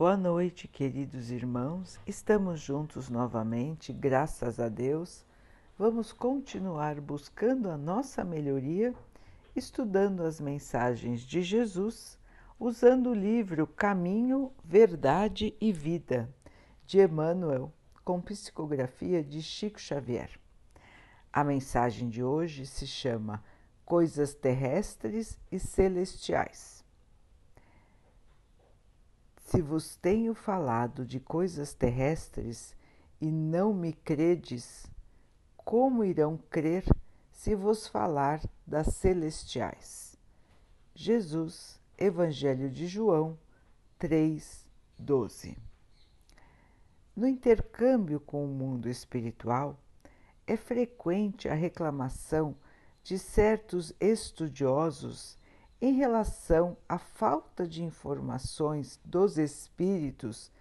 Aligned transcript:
Boa 0.00 0.16
noite, 0.16 0.66
queridos 0.66 1.30
irmãos. 1.30 2.00
Estamos 2.06 2.58
juntos 2.58 3.10
novamente, 3.10 3.92
graças 3.92 4.58
a 4.58 4.66
Deus. 4.66 5.26
Vamos 5.78 6.10
continuar 6.10 6.98
buscando 7.02 7.68
a 7.68 7.76
nossa 7.76 8.24
melhoria, 8.24 8.94
estudando 9.54 10.22
as 10.22 10.40
mensagens 10.40 11.20
de 11.20 11.42
Jesus, 11.42 12.18
usando 12.58 13.10
o 13.10 13.14
livro 13.14 13.66
Caminho, 13.66 14.50
Verdade 14.64 15.54
e 15.60 15.70
Vida, 15.70 16.34
de 16.86 16.98
Emmanuel, 16.98 17.70
com 18.02 18.22
psicografia 18.22 19.22
de 19.22 19.42
Chico 19.42 19.78
Xavier. 19.78 20.30
A 21.30 21.44
mensagem 21.44 22.08
de 22.08 22.24
hoje 22.24 22.64
se 22.64 22.86
chama 22.86 23.44
Coisas 23.84 24.32
Terrestres 24.32 25.38
e 25.52 25.58
Celestiais. 25.58 26.79
Se 29.50 29.60
vos 29.60 29.96
tenho 29.96 30.32
falado 30.32 31.04
de 31.04 31.18
coisas 31.18 31.74
terrestres 31.74 32.72
e 33.20 33.32
não 33.32 33.74
me 33.74 33.92
credes, 33.92 34.86
como 35.56 36.04
irão 36.04 36.38
crer 36.48 36.84
se 37.32 37.56
vos 37.56 37.88
falar 37.88 38.40
das 38.64 38.94
celestiais? 38.94 40.16
Jesus, 40.94 41.80
Evangelho 41.98 42.70
de 42.70 42.86
João 42.86 43.36
3, 43.98 44.68
12. 44.96 45.58
No 47.16 47.26
intercâmbio 47.26 48.20
com 48.20 48.44
o 48.44 48.54
mundo 48.54 48.88
espiritual, 48.88 49.76
é 50.46 50.56
frequente 50.56 51.48
a 51.48 51.54
reclamação 51.54 52.54
de 53.02 53.18
certos 53.18 53.92
estudiosos 53.98 55.36
em 55.80 55.94
relação 55.94 56.76
à 56.88 56.98
falta 56.98 57.66
de 57.66 57.82
informações 57.82 59.00
dos 59.04 59.38
espíritos 59.38 60.52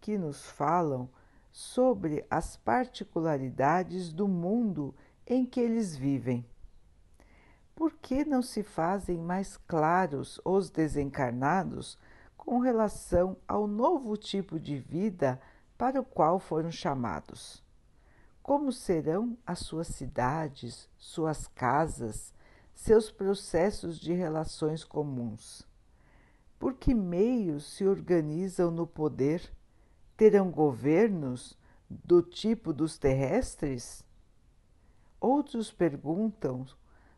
que 0.00 0.18
nos 0.18 0.44
falam 0.44 1.08
sobre 1.50 2.26
as 2.30 2.56
particularidades 2.58 4.12
do 4.12 4.28
mundo 4.28 4.94
em 5.26 5.46
que 5.46 5.58
eles 5.58 5.96
vivem. 5.96 6.44
Por 7.74 7.92
que 7.94 8.24
não 8.24 8.42
se 8.42 8.62
fazem 8.62 9.18
mais 9.18 9.56
claros 9.56 10.38
os 10.44 10.68
desencarnados 10.68 11.98
com 12.36 12.58
relação 12.58 13.36
ao 13.48 13.66
novo 13.66 14.16
tipo 14.16 14.60
de 14.60 14.78
vida 14.78 15.40
para 15.78 16.00
o 16.00 16.04
qual 16.04 16.38
foram 16.38 16.70
chamados? 16.70 17.62
Como 18.42 18.70
serão 18.70 19.36
as 19.46 19.58
suas 19.60 19.88
cidades, 19.88 20.88
suas 20.96 21.46
casas, 21.48 22.34
seus 22.76 23.10
processos 23.10 23.98
de 23.98 24.12
relações 24.12 24.84
comuns. 24.84 25.66
Por 26.58 26.74
que 26.74 26.94
meios 26.94 27.64
se 27.72 27.86
organizam 27.86 28.70
no 28.70 28.86
poder? 28.86 29.50
Terão 30.14 30.50
governos 30.50 31.58
do 31.88 32.22
tipo 32.22 32.74
dos 32.74 32.98
terrestres? 32.98 34.04
Outros 35.18 35.72
perguntam 35.72 36.66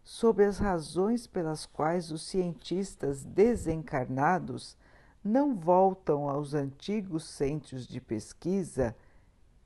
sobre 0.04 0.44
as 0.44 0.58
razões 0.58 1.26
pelas 1.26 1.66
quais 1.66 2.12
os 2.12 2.22
cientistas 2.22 3.24
desencarnados 3.24 4.76
não 5.22 5.56
voltam 5.56 6.28
aos 6.28 6.54
antigos 6.54 7.24
centros 7.24 7.86
de 7.86 8.00
pesquisa 8.00 8.96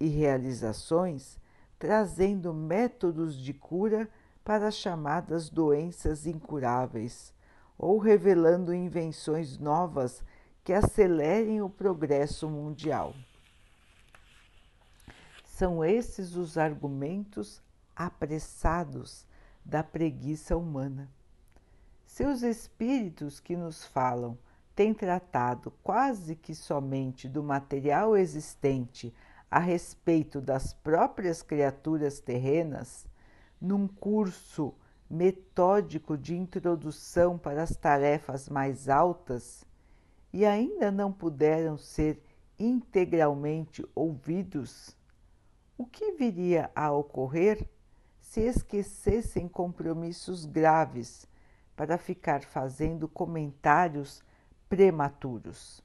e 0.00 0.08
realizações, 0.08 1.38
trazendo 1.78 2.52
métodos 2.52 3.36
de 3.36 3.52
cura 3.52 4.08
para 4.44 4.68
as 4.68 4.74
chamadas 4.74 5.48
doenças 5.48 6.26
incuráveis, 6.26 7.32
ou 7.78 7.98
revelando 7.98 8.74
invenções 8.74 9.58
novas 9.58 10.22
que 10.64 10.72
acelerem 10.72 11.60
o 11.60 11.68
progresso 11.68 12.48
mundial. 12.48 13.14
São 15.44 15.84
esses 15.84 16.36
os 16.36 16.56
argumentos 16.56 17.62
apressados 17.94 19.26
da 19.64 19.82
preguiça 19.82 20.56
humana. 20.56 21.08
Se 22.04 22.24
os 22.24 22.42
espíritos 22.42 23.40
que 23.40 23.56
nos 23.56 23.84
falam 23.84 24.36
têm 24.74 24.92
tratado 24.92 25.70
quase 25.82 26.34
que 26.34 26.54
somente 26.54 27.28
do 27.28 27.42
material 27.42 28.16
existente 28.16 29.14
a 29.50 29.58
respeito 29.58 30.40
das 30.40 30.72
próprias 30.72 31.42
criaturas 31.42 32.20
terrenas, 32.20 33.06
num 33.62 33.86
curso 33.86 34.74
metódico 35.08 36.18
de 36.18 36.34
introdução 36.34 37.38
para 37.38 37.62
as 37.62 37.76
tarefas 37.76 38.48
mais 38.48 38.88
altas 38.88 39.64
e 40.32 40.44
ainda 40.44 40.90
não 40.90 41.12
puderam 41.12 41.78
ser 41.78 42.20
integralmente 42.58 43.86
ouvidos, 43.94 44.96
o 45.78 45.86
que 45.86 46.12
viria 46.12 46.70
a 46.74 46.90
ocorrer 46.90 47.68
se 48.20 48.40
esquecessem 48.40 49.46
compromissos 49.46 50.44
graves 50.44 51.28
para 51.76 51.96
ficar 51.96 52.42
fazendo 52.42 53.06
comentários 53.06 54.24
prematuros? 54.68 55.82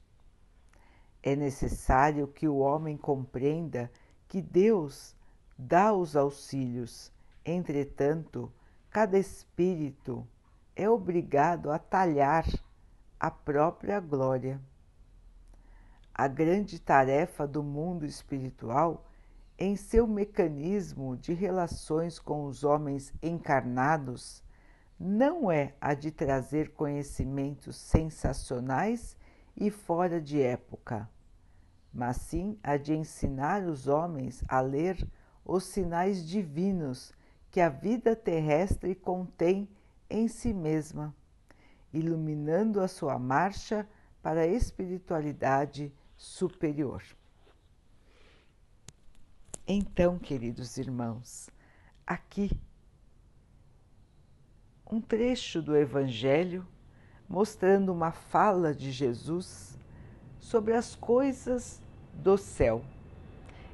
É 1.22 1.36
necessário 1.36 2.26
que 2.26 2.48
o 2.48 2.58
homem 2.58 2.96
compreenda 2.96 3.90
que 4.26 4.42
Deus 4.42 5.14
dá 5.56 5.92
os 5.92 6.16
auxílios 6.16 7.12
Entretanto, 7.44 8.52
cada 8.90 9.18
espírito 9.18 10.26
é 10.74 10.88
obrigado 10.88 11.70
a 11.70 11.78
talhar 11.78 12.46
a 13.18 13.30
própria 13.30 13.98
glória. 13.98 14.60
A 16.14 16.28
grande 16.28 16.78
tarefa 16.78 17.46
do 17.46 17.62
mundo 17.62 18.04
espiritual, 18.04 19.06
em 19.58 19.76
seu 19.76 20.06
mecanismo 20.06 21.16
de 21.16 21.32
relações 21.32 22.18
com 22.18 22.44
os 22.44 22.64
homens 22.64 23.12
encarnados, 23.22 24.42
não 24.98 25.50
é 25.50 25.74
a 25.80 25.94
de 25.94 26.10
trazer 26.10 26.72
conhecimentos 26.72 27.76
sensacionais 27.76 29.16
e 29.56 29.70
fora 29.70 30.20
de 30.20 30.40
época, 30.40 31.08
mas 31.92 32.16
sim 32.18 32.58
a 32.62 32.76
de 32.76 32.94
ensinar 32.94 33.64
os 33.64 33.86
homens 33.86 34.44
a 34.48 34.60
ler 34.60 35.08
os 35.44 35.64
sinais 35.64 36.24
divinos 36.24 37.12
que 37.58 37.62
a 37.62 37.68
vida 37.68 38.14
terrestre 38.14 38.94
contém 38.94 39.68
em 40.08 40.28
si 40.28 40.54
mesma, 40.54 41.12
iluminando 41.92 42.80
a 42.80 42.86
sua 42.86 43.18
marcha 43.18 43.84
para 44.22 44.42
a 44.42 44.46
espiritualidade 44.46 45.92
superior. 46.16 47.02
Então, 49.66 50.20
queridos 50.20 50.76
irmãos, 50.76 51.50
aqui 52.06 52.48
um 54.88 55.00
trecho 55.00 55.60
do 55.60 55.76
Evangelho 55.76 56.64
mostrando 57.28 57.92
uma 57.92 58.12
fala 58.12 58.72
de 58.72 58.92
Jesus 58.92 59.76
sobre 60.38 60.74
as 60.74 60.94
coisas 60.94 61.82
do 62.14 62.38
céu 62.38 62.84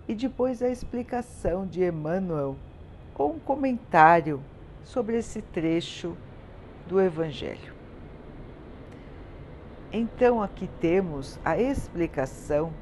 e 0.08 0.14
depois 0.14 0.62
a 0.62 0.70
explicação 0.70 1.66
de 1.66 1.84
Emmanuel 1.84 2.56
ou 3.16 3.34
um 3.34 3.38
comentário 3.38 4.42
sobre 4.82 5.16
esse 5.16 5.40
trecho 5.40 6.16
do 6.86 7.00
Evangelho. 7.00 7.72
Então, 9.92 10.42
aqui 10.42 10.68
temos 10.80 11.38
a 11.44 11.56
explicação 11.56 12.72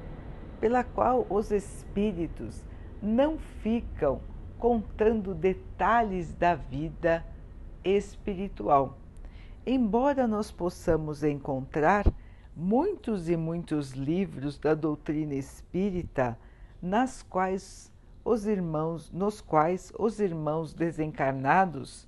pela 0.58 0.82
qual 0.82 1.26
os 1.28 1.50
espíritos 1.50 2.64
não 3.02 3.36
ficam 3.36 4.20
contando 4.58 5.34
detalhes 5.34 6.32
da 6.32 6.54
vida 6.54 7.26
espiritual. 7.84 8.96
Embora 9.66 10.26
nós 10.26 10.50
possamos 10.50 11.22
encontrar 11.22 12.06
muitos 12.56 13.28
e 13.28 13.36
muitos 13.36 13.90
livros 13.90 14.58
da 14.58 14.74
doutrina 14.74 15.34
espírita 15.34 16.38
nas 16.80 17.22
quais 17.22 17.91
os 18.24 18.46
irmãos, 18.46 19.10
nos 19.10 19.40
quais 19.40 19.92
os 19.98 20.20
irmãos 20.20 20.72
desencarnados 20.72 22.06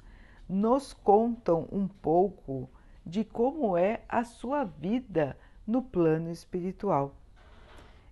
nos 0.48 0.92
contam 0.92 1.68
um 1.72 1.88
pouco 1.88 2.68
de 3.04 3.24
como 3.24 3.76
é 3.76 4.02
a 4.08 4.24
sua 4.24 4.64
vida 4.64 5.36
no 5.66 5.82
plano 5.82 6.30
espiritual. 6.30 7.14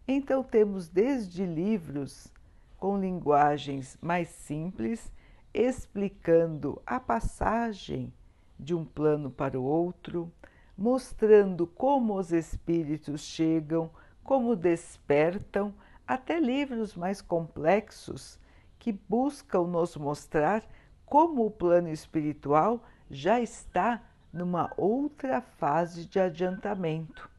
Então, 0.06 0.43
temos 0.43 0.88
desde 0.88 1.46
livros 1.46 2.32
com 2.78 2.99
linguagens 2.99 3.96
mais 4.02 4.28
simples, 4.28 5.12
explicando 5.55 6.82
a 6.84 6.98
passagem 6.98 8.12
de 8.58 8.75
um 8.75 8.84
plano 8.84 9.31
para 9.31 9.58
o 9.58 9.62
outro, 9.62 10.32
mostrando 10.76 11.66
como 11.66 12.19
os 12.19 12.32
espíritos 12.32 13.20
chegam, 13.20 13.90
como 14.25 14.56
despertam 14.56 15.72
até 16.06 16.38
livros 16.38 16.94
mais 16.94 17.20
complexos 17.20 18.38
que 18.78 18.93
buscam 18.93 19.66
nos 19.66 19.96
mostrar 19.96 20.62
como 21.06 21.46
o 21.46 21.50
plano 21.50 21.88
espiritual 21.88 22.82
já 23.10 23.40
está 23.40 24.02
numa 24.32 24.72
outra 24.76 25.40
fase 25.40 26.06
de 26.06 26.19
adiantamento. 26.19 27.31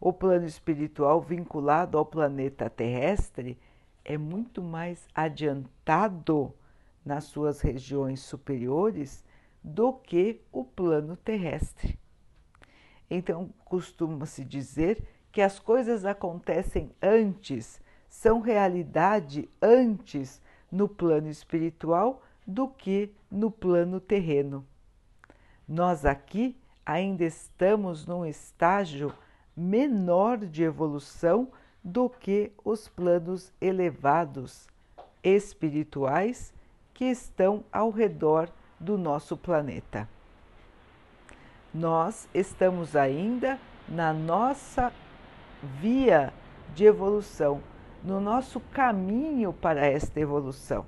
o 0.00 0.12
plano 0.12 0.46
espiritual 0.46 1.20
vinculado 1.20 1.98
ao 1.98 2.06
planeta 2.06 2.70
terrestre 2.70 3.58
é 4.04 4.16
muito 4.16 4.62
mais 4.62 5.06
adiantado 5.14 6.54
nas 7.04 7.24
suas 7.24 7.60
regiões 7.60 8.20
superiores 8.20 9.24
do 9.62 9.92
que 9.92 10.40
o 10.52 10.64
plano 10.64 11.16
terrestre. 11.16 11.98
Então, 13.10 13.52
costuma-se 13.64 14.44
dizer 14.44 15.02
que 15.38 15.42
as 15.42 15.60
coisas 15.60 16.04
acontecem 16.04 16.90
antes, 17.00 17.80
são 18.08 18.40
realidade 18.40 19.48
antes 19.62 20.42
no 20.68 20.88
plano 20.88 21.28
espiritual 21.28 22.20
do 22.44 22.66
que 22.66 23.14
no 23.30 23.48
plano 23.48 24.00
terreno. 24.00 24.66
Nós 25.68 26.04
aqui 26.04 26.56
ainda 26.84 27.22
estamos 27.22 28.04
num 28.04 28.26
estágio 28.26 29.14
menor 29.56 30.38
de 30.38 30.64
evolução 30.64 31.52
do 31.84 32.10
que 32.10 32.50
os 32.64 32.88
planos 32.88 33.52
elevados 33.60 34.66
espirituais 35.22 36.52
que 36.92 37.04
estão 37.04 37.62
ao 37.72 37.90
redor 37.90 38.50
do 38.80 38.98
nosso 38.98 39.36
planeta. 39.36 40.08
Nós 41.72 42.28
estamos 42.34 42.96
ainda 42.96 43.56
na 43.88 44.12
nossa 44.12 44.92
via 45.62 46.32
de 46.74 46.84
evolução, 46.84 47.60
no 48.02 48.20
nosso 48.20 48.60
caminho 48.60 49.52
para 49.52 49.84
esta 49.86 50.20
evolução. 50.20 50.86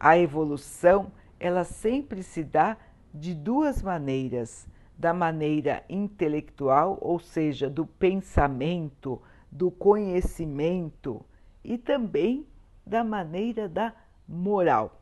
A 0.00 0.16
evolução, 0.18 1.12
ela 1.38 1.64
sempre 1.64 2.22
se 2.22 2.42
dá 2.42 2.76
de 3.12 3.34
duas 3.34 3.82
maneiras: 3.82 4.66
da 4.98 5.12
maneira 5.12 5.84
intelectual, 5.88 6.98
ou 7.00 7.18
seja, 7.18 7.68
do 7.68 7.84
pensamento, 7.84 9.20
do 9.50 9.70
conhecimento, 9.70 11.24
e 11.62 11.76
também 11.76 12.46
da 12.86 13.04
maneira 13.04 13.68
da 13.68 13.94
moral. 14.26 15.00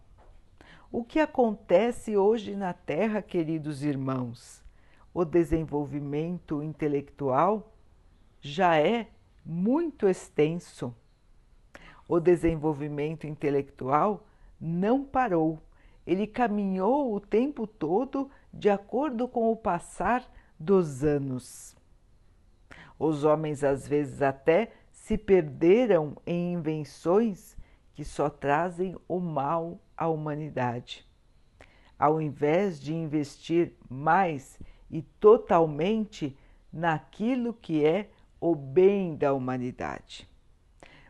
O 0.91 1.05
que 1.05 1.21
acontece 1.21 2.17
hoje 2.17 2.55
na 2.55 2.73
Terra, 2.73 3.23
queridos 3.23 3.83
irmãos? 3.83 4.63
O 5.15 5.25
desenvolvimento 5.25 6.63
intelectual 6.63 7.72
já 8.43 8.77
é 8.77 9.07
muito 9.47 10.09
extenso. 10.09 10.95
O 12.09 12.19
desenvolvimento 12.19 13.27
intelectual 13.27 14.27
não 14.61 15.05
parou, 15.05 15.63
ele 16.05 16.27
caminhou 16.27 17.15
o 17.15 17.21
tempo 17.21 17.67
todo 17.67 18.29
de 18.53 18.69
acordo 18.69 19.29
com 19.29 19.51
o 19.51 19.57
passar 19.57 20.29
dos 20.59 21.05
anos. 21.05 21.77
Os 22.99 23.25
homens 23.25 23.65
às 23.65 23.87
vezes 23.87 24.21
até 24.21 24.73
se 24.91 25.17
perderam 25.17 26.17
em 26.27 26.53
invenções 26.53 27.57
que 27.95 28.05
só 28.05 28.29
trazem 28.29 28.97
o 29.09 29.21
mal 29.21 29.81
à 29.97 30.09
humanidade. 30.09 31.07
Ao 31.99 32.21
invés 32.21 32.81
de 32.81 32.93
investir 32.93 33.75
mais 33.89 34.59
e 34.91 35.03
totalmente 35.03 36.37
naquilo 36.73 37.55
que 37.55 37.85
é 37.85 38.11
o 38.43 38.57
bem 38.57 39.15
da 39.15 39.33
humanidade. 39.33 40.29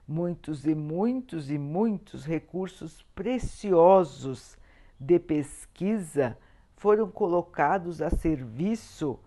Muitos 0.07 0.67
e 0.67 0.75
muitos 0.75 1.51
e 1.51 1.57
muitos 1.57 2.27
recursos 2.27 3.01
preciosos 3.15 4.59
de 5.01 5.19
pesquisa 5.19 6.37
foram 6.77 7.11
colocados 7.11 8.03
a 8.03 8.11
serviço 8.11 9.19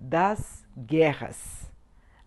das 0.00 0.66
guerras, 0.76 1.70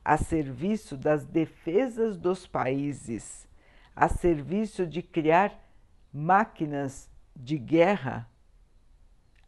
a 0.06 0.16
serviço 0.16 0.96
das 0.96 1.26
defesas 1.26 2.16
dos 2.16 2.48
países, 2.48 3.46
a 3.94 4.08
serviço 4.08 4.88
de 4.88 5.02
criar 5.02 5.54
máquinas 6.14 7.10
de 7.36 7.58
guerra 7.58 8.30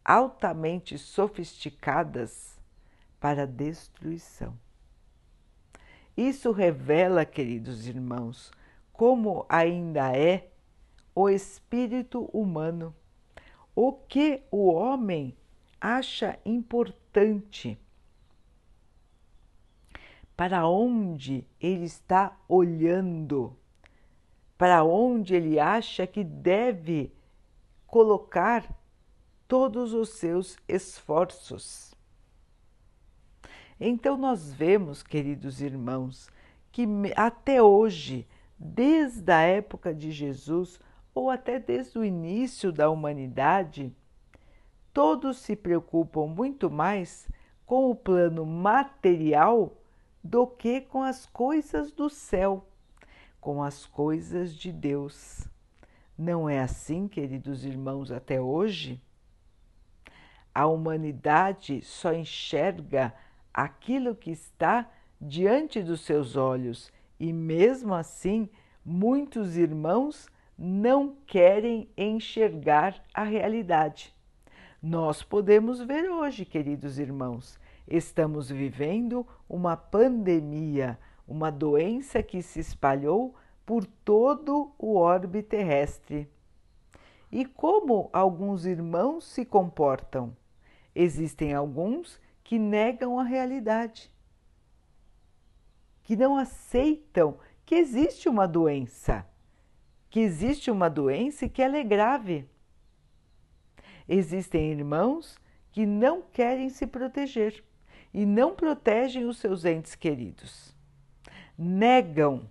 altamente 0.04 0.98
sofisticadas 0.98 2.60
para 3.22 3.48
destruição. 3.48 4.67
Isso 6.18 6.52
revela, 6.52 7.24
queridos 7.24 7.88
irmãos, 7.88 8.52
como 8.92 9.46
ainda 9.48 10.18
é 10.18 10.50
o 11.14 11.30
espírito 11.30 12.28
humano, 12.34 12.96
o 13.76 13.94
que 13.94 14.42
o 14.50 14.74
homem 14.74 15.38
acha 15.80 16.40
importante. 16.44 17.80
Para 20.36 20.68
onde 20.68 21.48
ele 21.60 21.86
está 21.86 22.36
olhando, 22.50 23.56
para 24.58 24.84
onde 24.84 25.36
ele 25.36 25.60
acha 25.60 26.08
que 26.08 26.24
deve 26.24 27.14
colocar 27.86 28.76
todos 29.48 29.94
os 29.94 30.10
seus 30.10 30.58
esforços. 30.68 31.97
Então, 33.80 34.18
nós 34.18 34.52
vemos, 34.52 35.04
queridos 35.04 35.62
irmãos, 35.62 36.30
que 36.72 36.88
até 37.16 37.62
hoje, 37.62 38.28
desde 38.58 39.32
a 39.32 39.42
época 39.42 39.94
de 39.94 40.12
Jesus, 40.12 40.80
ou 41.14 41.30
até 41.30 41.60
desde 41.60 41.98
o 41.98 42.06
início 42.06 42.72
da 42.72 42.90
humanidade, 42.90 43.96
todos 44.94 45.38
se 45.38 45.56
preocupam 45.56 46.28
muito 46.28 46.70
mais 46.70 47.28
com 47.66 47.92
o 47.92 47.96
plano 47.96 48.46
material 48.46 49.78
do 50.24 50.48
que 50.48 50.82
com 50.82 51.04
as 51.04 51.26
coisas 51.26 51.92
do 51.92 52.10
céu, 52.10 52.68
com 53.40 53.62
as 53.62 53.86
coisas 53.86 54.56
de 54.56 54.72
Deus. 54.72 55.48
Não 56.18 56.50
é 56.50 56.60
assim, 56.60 57.08
queridos 57.08 57.64
irmãos, 57.64 58.12
até 58.12 58.42
hoje? 58.42 59.02
A 60.54 60.66
humanidade 60.66 61.82
só 61.84 62.12
enxerga 62.12 63.14
aquilo 63.58 64.16
que 64.16 64.32
está 64.32 64.90
diante 65.20 65.82
dos 65.82 66.02
seus 66.02 66.36
olhos 66.36 66.92
e, 67.20 67.34
mesmo 67.34 67.94
assim, 67.94 68.50
muitos 68.86 69.58
irmãos 69.58 70.28
não 70.58 71.16
querem 71.26 71.90
enxergar 71.98 73.04
a 73.14 73.24
realidade. 73.24 74.16
Nós 74.82 75.24
podemos 75.24 75.82
ver 75.82 76.10
hoje, 76.10 76.46
queridos 76.46 77.00
irmãos, 77.00 77.60
Estamos 77.88 78.50
vivendo 78.50 79.26
uma 79.48 79.78
pandemia, 79.78 81.00
uma 81.26 81.50
doença 81.50 82.22
que 82.22 82.42
se 82.42 82.60
espalhou 82.60 83.34
por 83.66 83.86
todo 83.86 84.74
o 84.78 84.98
orbe 84.98 85.42
terrestre. 85.42 86.30
E 87.32 87.46
como 87.46 88.10
alguns 88.12 88.66
irmãos 88.66 89.24
se 89.24 89.46
comportam? 89.46 90.36
Existem 90.94 91.54
alguns 91.54 92.20
que 92.48 92.58
negam 92.58 93.20
a 93.20 93.24
realidade, 93.24 94.10
que 96.02 96.16
não 96.16 96.38
aceitam 96.38 97.38
que 97.66 97.76
existe 97.76 98.30
uma 98.30 98.48
doença, 98.48 99.28
que 100.10 100.22
existe 100.22 100.72
uma 100.72 100.90
doença 100.90 101.44
e 101.44 101.50
que 101.50 101.62
ela 101.62 101.76
é 101.76 101.84
grave. 101.84 102.48
Existem 104.08 104.72
irmãos 104.72 105.38
que 105.74 105.86
não 105.86 106.22
querem 106.22 106.70
se 106.70 106.88
proteger 106.88 107.66
e 108.14 108.26
não 108.26 108.56
protegem 108.56 109.26
os 109.26 109.40
seus 109.40 109.66
entes 109.66 109.94
queridos. 109.94 110.74
Negam 111.58 112.50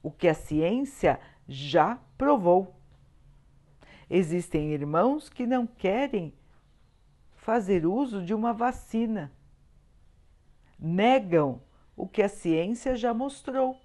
o 0.00 0.12
que 0.12 0.28
a 0.28 0.34
ciência 0.34 1.18
já 1.48 1.98
provou. 2.16 2.72
Existem 4.08 4.72
irmãos 4.72 5.28
que 5.28 5.44
não 5.44 5.66
querem 5.66 6.32
fazer 7.44 7.84
uso 7.84 8.24
de 8.24 8.32
uma 8.32 8.54
vacina. 8.54 9.30
Negam 10.78 11.60
o 11.94 12.08
que 12.08 12.22
a 12.22 12.28
ciência 12.28 12.96
já 12.96 13.12
mostrou, 13.12 13.78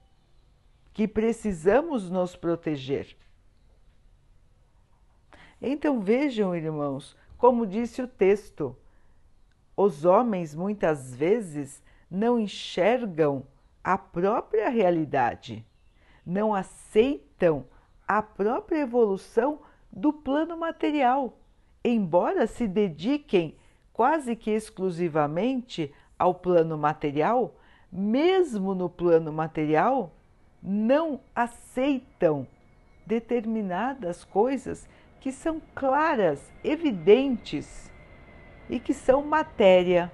que 0.94 1.06
precisamos 1.06 2.10
nos 2.10 2.38
proteger. 2.38 3.18
Então 5.62 6.00
vejam, 6.00 6.56
irmãos, 6.56 7.18
como 7.38 7.68
disse 7.68 8.02
o 8.02 8.08
texto, 8.08 8.78
os 9.76 10.06
homens 10.06 10.56
muitas 10.56 11.14
vezes 11.14 11.84
não 12.10 12.40
enxergam 12.40 13.46
a 13.84 13.98
própria 13.98 14.70
realidade, 14.70 15.66
não 16.26 16.56
aceitam 16.56 17.66
a 18.08 18.22
própria 18.22 18.80
evolução 18.80 19.60
do 19.92 20.14
plano 20.14 20.56
material, 20.56 21.38
embora 21.84 22.48
se 22.48 22.68
dediquem 22.68 23.56
quase 23.94 24.36
que 24.36 24.52
exclusivamente 24.52 25.94
ao 26.18 26.34
plano 26.34 26.78
material, 26.78 27.56
mesmo 27.92 28.76
no 28.76 28.90
plano 28.90 29.32
material, 29.32 30.12
não 30.62 31.20
aceitam 31.34 32.48
determinadas 33.06 34.24
coisas 34.24 34.88
que 35.20 35.32
são 35.32 35.62
claras, 35.74 36.52
evidentes 36.64 37.92
e 38.70 38.80
que 38.80 38.94
são 38.94 39.24
matéria. 39.24 40.12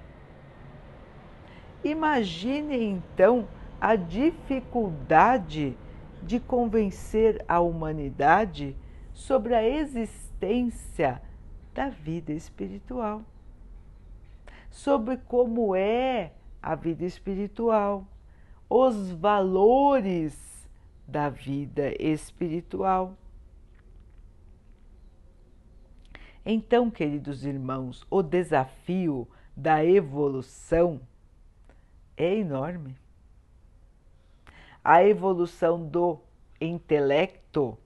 Imagine 1.84 2.82
então 2.82 3.46
a 3.80 3.94
dificuldade 3.94 5.76
de 6.22 6.40
convencer 6.40 7.44
a 7.46 7.60
humanidade 7.60 8.76
sobre 9.12 9.54
a 9.54 9.62
existência 9.62 11.22
da 11.76 11.90
vida 11.90 12.32
espiritual, 12.32 13.22
sobre 14.70 15.18
como 15.18 15.76
é 15.76 16.32
a 16.62 16.74
vida 16.74 17.04
espiritual, 17.04 18.08
os 18.66 19.10
valores 19.10 20.66
da 21.06 21.28
vida 21.28 21.92
espiritual. 22.02 23.14
Então, 26.46 26.90
queridos 26.90 27.44
irmãos, 27.44 28.06
o 28.10 28.22
desafio 28.22 29.28
da 29.54 29.84
evolução 29.84 30.98
é 32.16 32.36
enorme. 32.36 32.96
A 34.82 35.04
evolução 35.04 35.86
do 35.86 36.20
intelecto, 36.58 37.76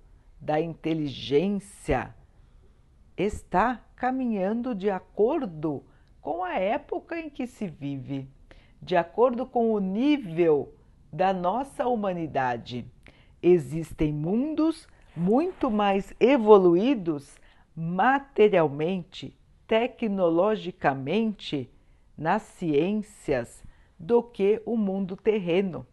da 0.41 0.61
inteligência, 0.61 2.15
está 3.23 3.85
caminhando 3.97 4.75
de 4.75 4.91
acordo 4.91 5.85
com 6.21 6.43
a 6.43 6.55
época 6.55 7.19
em 7.19 7.29
que 7.29 7.47
se 7.47 7.67
vive, 7.67 8.29
de 8.81 8.97
acordo 8.97 9.47
com 9.47 9.73
o 9.73 9.79
nível 9.79 10.75
da 11.13 11.33
nossa 11.33 11.87
humanidade. 11.87 12.87
Existem 13.43 14.13
mundos 14.13 14.89
muito 15.17 15.71
mais 15.71 16.15
evoluídos 16.21 17.39
materialmente, 17.75 19.37
tecnologicamente, 19.67 21.71
nas 22.17 22.43
ciências 22.43 23.65
do 23.99 24.23
que 24.23 24.63
o 24.65 24.77
mundo 24.77 25.17
terreno. 25.17 25.85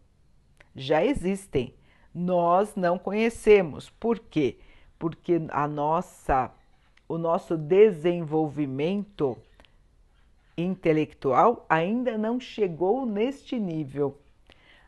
Já 0.74 1.04
existem. 1.04 1.74
Nós 2.14 2.74
não 2.74 2.98
conhecemos. 2.98 3.90
Por 3.90 4.18
quê? 4.18 4.58
Porque 4.98 5.42
a 5.50 5.68
nossa 5.68 6.50
o 7.08 7.16
nosso 7.16 7.56
desenvolvimento 7.56 9.36
intelectual 10.56 11.64
ainda 11.68 12.18
não 12.18 12.38
chegou 12.38 13.06
neste 13.06 13.58
nível. 13.58 14.18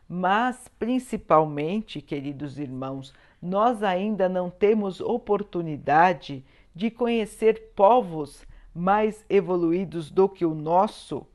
Mas, 0.07 0.67
principalmente, 0.77 2.01
queridos 2.01 2.59
irmãos, 2.59 3.13
nós 3.41 3.81
ainda 3.81 4.29
não 4.29 4.49
temos 4.49 4.99
oportunidade 5.01 6.43
de 6.75 6.91
conhecer 6.91 7.71
povos 7.75 8.45
mais 8.73 9.25
evoluídos 9.29 10.11
do 10.11 10.29
que 10.29 10.45
o 10.45 10.53
nosso, 10.53 11.25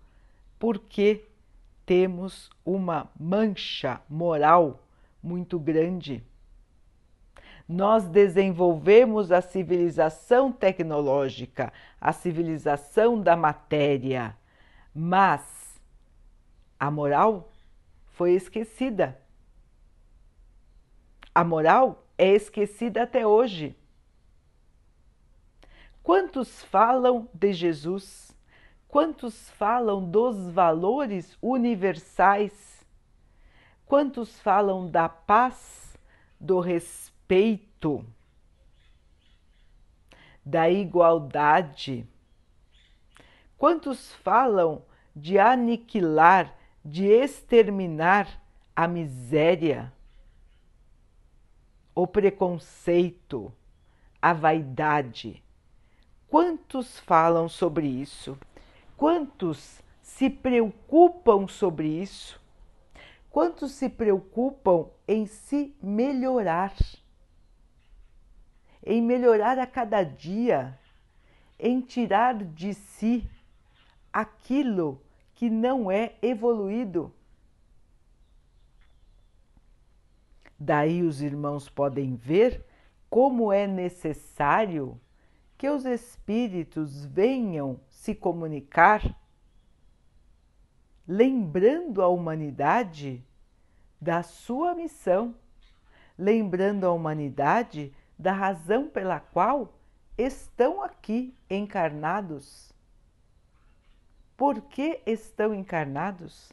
porque 0.59 1.25
temos 1.85 2.51
uma 2.65 3.11
mancha 3.19 4.01
moral 4.09 4.81
muito 5.23 5.59
grande. 5.59 6.23
Nós 7.69 8.05
desenvolvemos 8.05 9.33
a 9.33 9.41
civilização 9.41 10.53
tecnológica, 10.53 11.73
a 12.01 12.13
civilização 12.13 13.21
da 13.21 13.35
matéria, 13.35 14.37
mas 14.95 15.81
a 16.79 16.91
moral 16.91 17.53
foi 18.13 18.33
esquecida. 18.33 19.21
A 21.35 21.43
moral 21.43 22.07
é 22.17 22.29
esquecida 22.29 23.03
até 23.03 23.27
hoje. 23.27 23.77
Quantos 26.03 26.63
falam 26.63 27.29
de 27.35 27.53
Jesus? 27.53 28.31
Quantos 28.87 29.51
falam 29.51 30.09
dos 30.09 30.49
valores 30.51 31.37
universais? 31.43 32.87
Quantos 33.85 34.39
falam 34.41 34.89
da 34.89 35.09
paz, 35.09 35.99
do 36.41 36.61
respeito, 36.61 37.16
da 40.45 40.69
igualdade? 40.69 42.07
Quantos 43.59 44.13
falam 44.17 44.83
de 45.15 45.39
aniquilar 45.39 46.55
de 46.87 47.07
exterminar 47.07 48.41
a 48.77 48.87
miséria, 48.87 49.93
o 51.93 52.07
preconceito, 52.07 53.53
a 54.23 54.33
vaidade. 54.33 55.43
Quantos 56.29 57.01
falam 57.01 57.49
sobre 57.49 57.89
isso? 57.89 58.39
Quantos 58.97 59.83
se 60.01 60.31
preocupam 60.31 61.49
sobre 61.49 61.89
isso? 61.89 62.41
Quantos 63.31 63.73
se 63.73 63.89
preocupam 63.89 64.89
em 65.09 65.27
se 65.27 65.75
melhorar? 65.83 66.75
Em 68.87 69.03
melhorar 69.03 69.59
a 69.59 69.67
cada 69.67 70.05
dia, 70.05 70.79
em 71.59 71.81
tirar 71.81 72.37
de 72.45 72.73
si 72.73 73.29
aquilo 74.13 75.03
que 75.35 75.51
não 75.51 75.91
é 75.91 76.15
evoluído. 76.23 77.13
Daí 80.59 81.03
os 81.03 81.21
irmãos 81.21 81.69
podem 81.69 82.15
ver 82.15 82.65
como 83.11 83.53
é 83.53 83.67
necessário 83.67 84.99
que 85.59 85.69
os 85.69 85.85
espíritos 85.85 87.05
venham 87.05 87.81
se 87.89 88.15
comunicar, 88.15 89.03
lembrando 91.09 92.03
a 92.03 92.09
humanidade 92.09 93.25
da 94.01 94.23
sua 94.23 94.75
missão, 94.75 95.35
lembrando 96.17 96.85
a 96.85 96.93
humanidade 96.93 97.93
da 98.19 98.33
razão 98.33 98.89
pela 98.89 99.21
qual 99.21 99.73
estão 100.17 100.83
aqui 100.83 101.35
encarnados 101.51 102.75
por 104.37 104.61
que 104.61 105.01
estão 105.07 105.55
encarnados? 105.55 106.53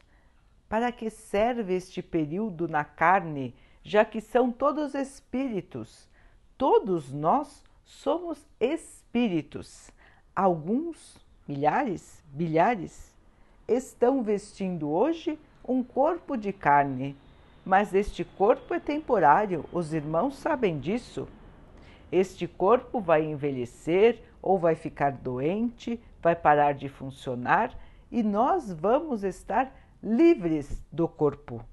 Para 0.70 0.92
que 0.92 1.10
serve 1.10 1.76
este 1.76 2.02
período 2.02 2.68
na 2.68 2.86
carne, 2.86 3.54
já 3.84 4.06
que 4.06 4.22
são 4.22 4.52
todos 4.52 4.96
espíritos? 4.96 6.08
Todos 6.58 7.12
nós 7.12 7.62
somos 7.84 8.48
espíritos. 8.60 9.92
Alguns, 10.34 11.18
milhares, 11.46 12.24
bilhares, 12.28 13.14
estão 13.68 14.24
vestindo 14.24 14.90
hoje 14.90 15.38
um 15.68 15.84
corpo 15.84 16.38
de 16.38 16.54
carne, 16.54 17.16
mas 17.66 17.94
este 17.94 18.24
corpo 18.24 18.74
é 18.74 18.80
temporário, 18.80 19.66
os 19.72 19.94
irmãos 19.94 20.36
sabem 20.38 20.80
disso. 20.80 21.28
Este 22.14 22.48
corpo 22.48 23.02
vai 23.02 23.26
envelhecer 23.26 24.22
ou 24.40 24.60
vai 24.60 24.76
ficar 24.76 25.14
doente, 25.14 26.00
vai 26.22 26.36
parar 26.36 26.76
de 26.76 26.88
funcionar 26.88 27.76
e 28.12 28.22
nós 28.22 28.72
vamos 28.72 29.24
estar 29.24 29.76
livres 30.00 30.80
do 30.92 31.08
corpo. 31.08 31.66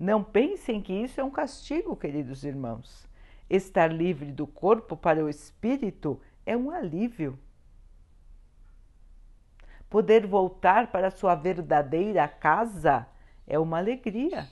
Não 0.00 0.24
pensem 0.24 0.80
que 0.80 0.90
isso 0.90 1.20
é 1.20 1.24
um 1.24 1.30
castigo, 1.30 1.94
queridos 1.94 2.44
irmãos. 2.44 3.06
Estar 3.50 3.92
livre 3.92 4.32
do 4.32 4.46
corpo 4.46 4.96
para 4.96 5.22
o 5.22 5.28
espírito 5.28 6.18
é 6.46 6.56
um 6.56 6.70
alívio. 6.70 7.38
Poder 9.90 10.26
voltar 10.26 10.90
para 10.90 11.10
sua 11.10 11.34
verdadeira 11.34 12.26
casa 12.26 13.06
é 13.46 13.58
uma 13.58 13.76
alegria. 13.76 14.48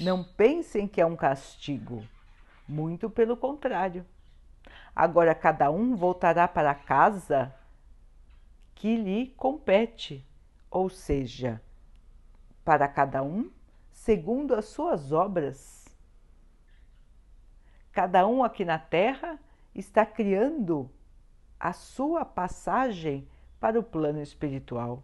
Não 0.00 0.24
pensem 0.24 0.88
que 0.88 1.00
é 1.00 1.06
um 1.06 1.14
castigo, 1.14 2.02
muito 2.68 3.08
pelo 3.08 3.36
contrário. 3.36 4.04
Agora 4.94 5.34
cada 5.34 5.70
um 5.70 5.96
voltará 5.96 6.46
para 6.46 6.72
a 6.72 6.74
casa 6.74 7.54
que 8.74 8.96
lhe 8.96 9.28
compete, 9.28 10.24
ou 10.70 10.88
seja, 10.88 11.60
para 12.64 12.86
cada 12.86 13.22
um 13.22 13.50
segundo 13.90 14.54
as 14.54 14.66
suas 14.66 15.10
obras. 15.10 15.86
Cada 17.90 18.26
um 18.26 18.44
aqui 18.44 18.64
na 18.64 18.78
Terra 18.78 19.38
está 19.74 20.06
criando 20.06 20.90
a 21.58 21.72
sua 21.72 22.24
passagem 22.24 23.28
para 23.58 23.78
o 23.78 23.82
plano 23.82 24.22
espiritual. 24.22 25.02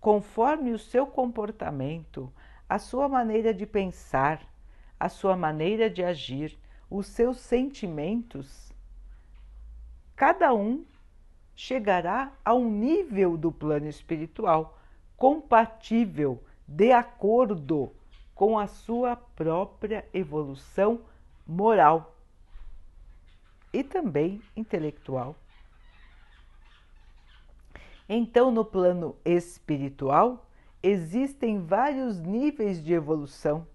Conforme 0.00 0.72
o 0.72 0.78
seu 0.78 1.06
comportamento, 1.06 2.32
a 2.68 2.78
sua 2.78 3.08
maneira 3.08 3.52
de 3.52 3.66
pensar, 3.66 4.40
a 5.04 5.08
sua 5.10 5.36
maneira 5.36 5.90
de 5.90 6.02
agir, 6.02 6.58
os 6.88 7.06
seus 7.08 7.38
sentimentos, 7.38 8.72
cada 10.16 10.54
um 10.54 10.82
chegará 11.54 12.32
a 12.42 12.54
um 12.54 12.70
nível 12.70 13.36
do 13.36 13.52
plano 13.52 13.86
espiritual 13.86 14.78
compatível, 15.14 16.42
de 16.66 16.90
acordo 16.90 17.92
com 18.34 18.58
a 18.58 18.66
sua 18.66 19.14
própria 19.14 20.08
evolução 20.14 21.02
moral 21.46 22.16
e 23.74 23.84
também 23.84 24.40
intelectual. 24.56 25.36
Então, 28.08 28.50
no 28.50 28.64
plano 28.64 29.14
espiritual, 29.22 30.46
existem 30.82 31.60
vários 31.60 32.18
níveis 32.20 32.82
de 32.82 32.94
evolução 32.94 33.66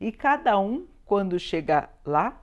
e 0.00 0.12
cada 0.12 0.58
um, 0.58 0.86
quando 1.04 1.38
chega 1.38 1.88
lá, 2.04 2.40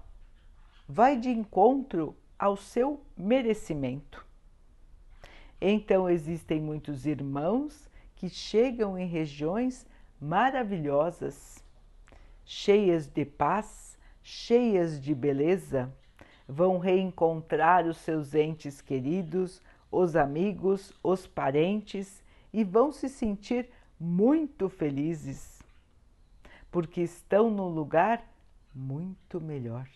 vai 0.87 1.17
de 1.17 1.29
encontro 1.29 2.15
ao 2.37 2.57
seu 2.57 3.01
merecimento. 3.17 4.25
Então, 5.59 6.09
existem 6.09 6.59
muitos 6.61 7.05
irmãos 7.05 7.89
que 8.15 8.29
chegam 8.29 8.97
em 8.97 9.07
regiões 9.07 9.85
maravilhosas, 10.19 11.63
cheias 12.43 13.07
de 13.07 13.25
paz, 13.25 13.97
cheias 14.21 15.01
de 15.01 15.13
beleza, 15.13 15.91
vão 16.47 16.77
reencontrar 16.77 17.87
os 17.87 17.97
seus 17.97 18.35
entes 18.35 18.81
queridos, 18.81 19.61
os 19.91 20.15
amigos, 20.15 20.93
os 21.03 21.25
parentes 21.25 22.23
e 22.53 22.63
vão 22.63 22.91
se 22.91 23.09
sentir 23.09 23.69
muito 23.99 24.69
felizes, 24.69 25.54
porque 26.75 26.99
estão 26.99 27.49
num 27.49 27.69
lugar 27.69 28.21
muito 28.73 29.39
melhor, 29.39 29.87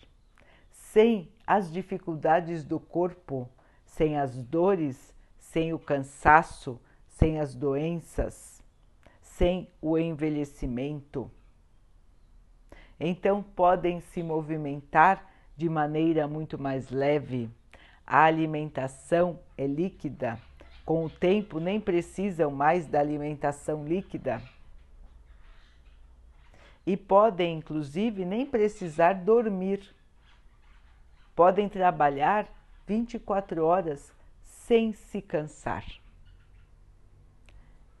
sem 0.70 1.30
as 1.46 1.70
dificuldades 1.70 2.64
do 2.64 2.80
corpo, 2.80 3.46
sem 3.84 4.16
as 4.18 4.42
dores, 4.42 5.14
sem 5.36 5.74
o 5.74 5.78
cansaço, 5.78 6.80
sem 7.06 7.38
as 7.38 7.54
doenças, 7.54 8.64
sem 9.20 9.68
o 9.78 9.98
envelhecimento. 9.98 11.30
Então 12.98 13.42
podem 13.42 14.00
se 14.00 14.22
movimentar 14.22 15.30
de 15.54 15.68
maneira 15.68 16.26
muito 16.26 16.58
mais 16.58 16.88
leve. 16.88 17.50
A 18.06 18.24
alimentação 18.24 19.38
é 19.54 19.66
líquida. 19.66 20.38
Com 20.82 21.04
o 21.04 21.10
tempo, 21.10 21.60
nem 21.60 21.78
precisam 21.78 22.50
mais 22.50 22.86
da 22.86 23.00
alimentação 23.00 23.86
líquida. 23.86 24.40
E 26.90 26.96
podem, 26.96 27.58
inclusive, 27.58 28.24
nem 28.24 28.44
precisar 28.44 29.12
dormir. 29.12 29.94
Podem 31.36 31.68
trabalhar 31.68 32.48
24 32.84 33.64
horas 33.64 34.12
sem 34.42 34.92
se 34.92 35.22
cansar. 35.22 35.84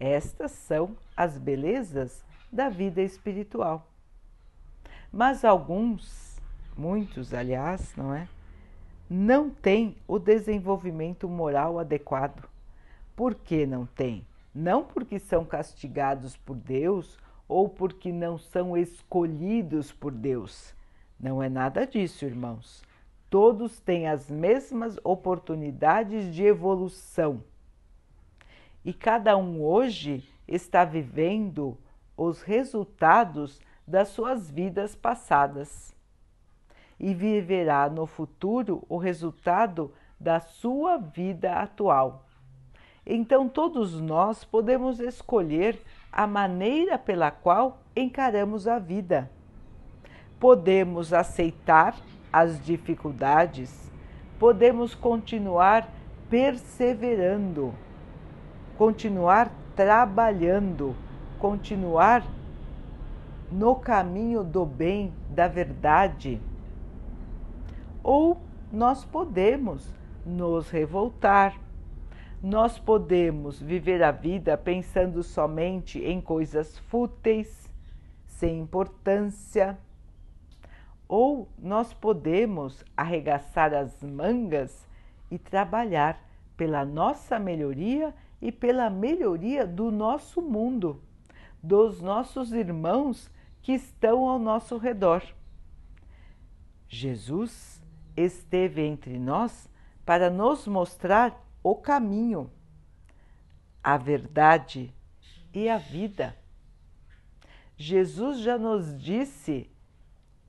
Estas 0.00 0.50
são 0.50 0.96
as 1.16 1.38
belezas 1.38 2.24
da 2.50 2.68
vida 2.68 3.00
espiritual. 3.00 3.86
Mas 5.12 5.44
alguns, 5.44 6.40
muitos 6.76 7.32
aliás, 7.32 7.94
não 7.94 8.12
é? 8.12 8.26
Não 9.08 9.50
têm 9.50 9.96
o 10.08 10.18
desenvolvimento 10.18 11.28
moral 11.28 11.78
adequado. 11.78 12.42
Por 13.14 13.36
que 13.36 13.66
não 13.66 13.86
têm? 13.86 14.26
Não 14.52 14.82
porque 14.82 15.20
são 15.20 15.44
castigados 15.44 16.36
por 16.38 16.56
Deus 16.56 17.20
ou 17.50 17.68
porque 17.68 18.12
não 18.12 18.38
são 18.38 18.76
escolhidos 18.76 19.90
por 19.90 20.12
Deus. 20.12 20.72
Não 21.18 21.42
é 21.42 21.48
nada 21.48 21.84
disso, 21.84 22.24
irmãos. 22.24 22.82
Todos 23.28 23.80
têm 23.80 24.06
as 24.06 24.30
mesmas 24.30 24.96
oportunidades 25.02 26.32
de 26.32 26.44
evolução 26.44 27.42
e 28.84 28.92
cada 28.92 29.36
um 29.36 29.62
hoje 29.62 30.24
está 30.48 30.84
vivendo 30.84 31.76
os 32.16 32.42
resultados 32.42 33.60
das 33.86 34.08
suas 34.08 34.50
vidas 34.50 34.94
passadas 34.94 35.94
e 36.98 37.12
viverá 37.12 37.90
no 37.90 38.06
futuro 38.06 38.84
o 38.88 38.96
resultado 38.96 39.92
da 40.18 40.38
sua 40.38 40.98
vida 40.98 41.54
atual. 41.54 42.26
Então, 43.04 43.48
todos 43.48 44.00
nós 44.00 44.44
podemos 44.44 45.00
escolher 45.00 45.82
a 46.12 46.26
maneira 46.26 46.98
pela 46.98 47.30
qual 47.30 47.80
encaramos 47.94 48.66
a 48.66 48.78
vida. 48.78 49.30
Podemos 50.38 51.12
aceitar 51.12 51.96
as 52.32 52.64
dificuldades, 52.64 53.90
podemos 54.38 54.94
continuar 54.94 55.88
perseverando 56.28 57.74
continuar 58.80 59.52
trabalhando, 59.76 60.96
continuar 61.38 62.24
no 63.52 63.74
caminho 63.74 64.42
do 64.42 64.64
bem, 64.64 65.12
da 65.28 65.46
verdade. 65.46 66.40
Ou 68.02 68.40
nós 68.72 69.04
podemos 69.04 69.86
nos 70.24 70.70
revoltar, 70.70 71.60
nós 72.42 72.78
podemos 72.78 73.60
viver 73.60 74.02
a 74.02 74.10
vida 74.10 74.56
pensando 74.56 75.22
somente 75.22 76.02
em 76.02 76.20
coisas 76.20 76.78
fúteis, 76.78 77.70
sem 78.26 78.60
importância, 78.60 79.78
ou 81.06 81.48
nós 81.58 81.92
podemos 81.92 82.82
arregaçar 82.96 83.74
as 83.74 84.02
mangas 84.02 84.88
e 85.30 85.38
trabalhar 85.38 86.18
pela 86.56 86.84
nossa 86.84 87.38
melhoria 87.38 88.14
e 88.40 88.50
pela 88.50 88.88
melhoria 88.88 89.66
do 89.66 89.90
nosso 89.90 90.40
mundo, 90.40 91.02
dos 91.62 92.00
nossos 92.00 92.52
irmãos 92.52 93.30
que 93.60 93.72
estão 93.72 94.26
ao 94.26 94.38
nosso 94.38 94.78
redor. 94.78 95.22
Jesus 96.88 97.82
esteve 98.16 98.82
entre 98.82 99.18
nós 99.18 99.68
para 100.06 100.30
nos 100.30 100.66
mostrar 100.66 101.49
o 101.62 101.74
caminho, 101.74 102.50
a 103.82 103.96
verdade 103.96 104.94
e 105.52 105.68
a 105.68 105.78
vida. 105.78 106.36
Jesus 107.76 108.38
já 108.38 108.58
nos 108.58 108.98
disse 108.98 109.70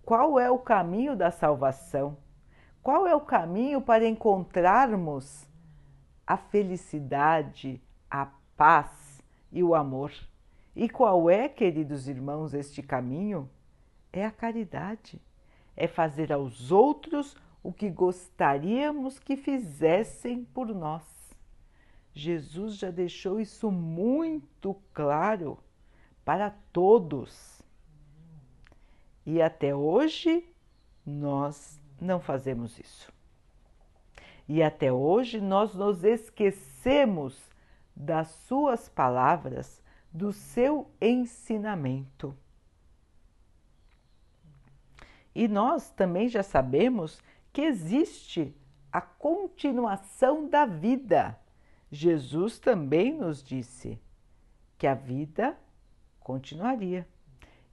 qual 0.04 0.40
é 0.40 0.50
o 0.50 0.60
caminho 0.60 1.16
da 1.16 1.32
salvação, 1.32 2.18
qual 2.82 3.08
é 3.08 3.16
o 3.16 3.22
caminho 3.22 3.82
para 3.82 4.08
encontrarmos 4.08 5.48
a 6.26 6.38
felicidade, 6.38 7.82
a 8.10 8.28
paz 8.56 9.22
e 9.52 9.64
o 9.64 9.76
amor. 9.76 10.12
E 10.76 10.90
qual 10.90 11.30
é, 11.30 11.50
queridos 11.50 12.08
irmãos, 12.08 12.54
este 12.54 12.82
caminho? 12.82 13.50
É 14.14 14.26
a 14.26 14.32
caridade, 14.32 15.22
é 15.76 15.88
fazer 15.88 16.32
aos 16.32 16.72
outros 16.72 17.36
o 17.64 17.72
que 17.72 17.90
gostaríamos 17.90 19.20
que 19.20 19.38
fizessem 19.38 20.44
por 20.44 20.68
nós. 20.68 21.04
Jesus 22.14 22.76
já 22.76 22.92
deixou 22.92 23.40
isso 23.40 23.72
muito 23.72 24.76
claro 24.94 25.58
para 26.26 26.50
todos. 26.74 27.62
E 29.26 29.42
até 29.42 29.76
hoje 29.76 30.44
nós 31.06 31.80
não 32.00 32.20
fazemos 32.20 32.80
isso. 32.80 33.12
E 34.48 34.62
até 34.62 34.92
hoje 34.92 35.40
nós 35.40 35.74
nos 35.74 36.04
esquecemos 36.04 37.50
das 37.96 38.30
suas 38.30 38.90
palavras, 38.90 39.82
do 40.12 40.34
seu 40.34 40.92
ensinamento. 41.00 42.36
E 45.34 45.48
nós 45.48 45.90
também 45.92 46.28
já 46.28 46.44
sabemos 46.44 47.22
que 47.52 47.62
existe 47.62 48.56
a 48.92 49.02
continuação 49.02 50.48
da 50.48 50.66
vida. 50.66 51.40
Jesus 51.92 52.60
também 52.60 53.14
nos 53.14 53.44
disse 53.44 54.00
que 54.78 54.88
a 54.88 54.94
vida 54.94 55.58
continuaria. 56.20 57.08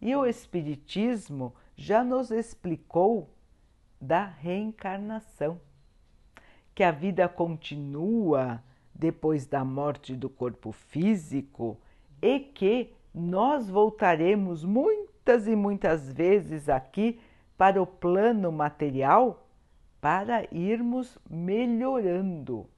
E 0.01 0.15
o 0.15 0.27
Espiritismo 0.27 1.55
já 1.77 2.05
nos 2.05 2.31
explicou 2.31 3.31
da 4.01 4.25
reencarnação 4.25 5.61
que 6.79 6.85
a 6.85 6.93
vida 6.93 7.29
continua 7.29 8.63
depois 8.95 9.47
da 9.47 9.65
morte 9.65 10.15
do 10.15 10.31
corpo 10.31 10.71
físico 10.71 11.77
e 12.23 12.39
que 12.39 12.95
nós 13.13 13.69
voltaremos 13.69 14.63
muitas 14.63 15.49
e 15.49 15.57
muitas 15.57 16.13
vezes 16.13 16.69
aqui 16.69 17.19
para 17.57 17.83
o 17.83 17.87
plano 17.87 18.53
material 18.53 19.48
para 20.01 20.47
irmos 20.55 21.19
melhorando, 21.29 22.69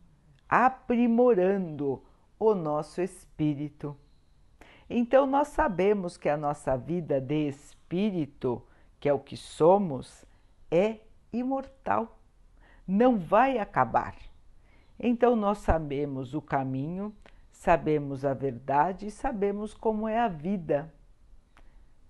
aprimorando 0.48 2.02
o 2.38 2.54
nosso 2.54 3.00
espírito. 3.00 3.96
Então, 4.88 5.26
nós 5.26 5.48
sabemos 5.48 6.16
que 6.16 6.28
a 6.28 6.36
nossa 6.36 6.76
vida 6.76 7.20
de 7.20 7.48
espírito, 7.48 8.66
que 8.98 9.08
é 9.08 9.12
o 9.12 9.20
que 9.20 9.36
somos, 9.36 10.24
é 10.70 10.98
imortal 11.32 12.20
não 12.90 13.16
vai 13.16 13.58
acabar. 13.58 14.16
Então 14.98 15.36
nós 15.36 15.58
sabemos 15.58 16.34
o 16.34 16.42
caminho, 16.42 17.14
sabemos 17.52 18.24
a 18.24 18.34
verdade 18.34 19.06
e 19.06 19.10
sabemos 19.10 19.72
como 19.72 20.08
é 20.08 20.18
a 20.18 20.26
vida. 20.26 20.92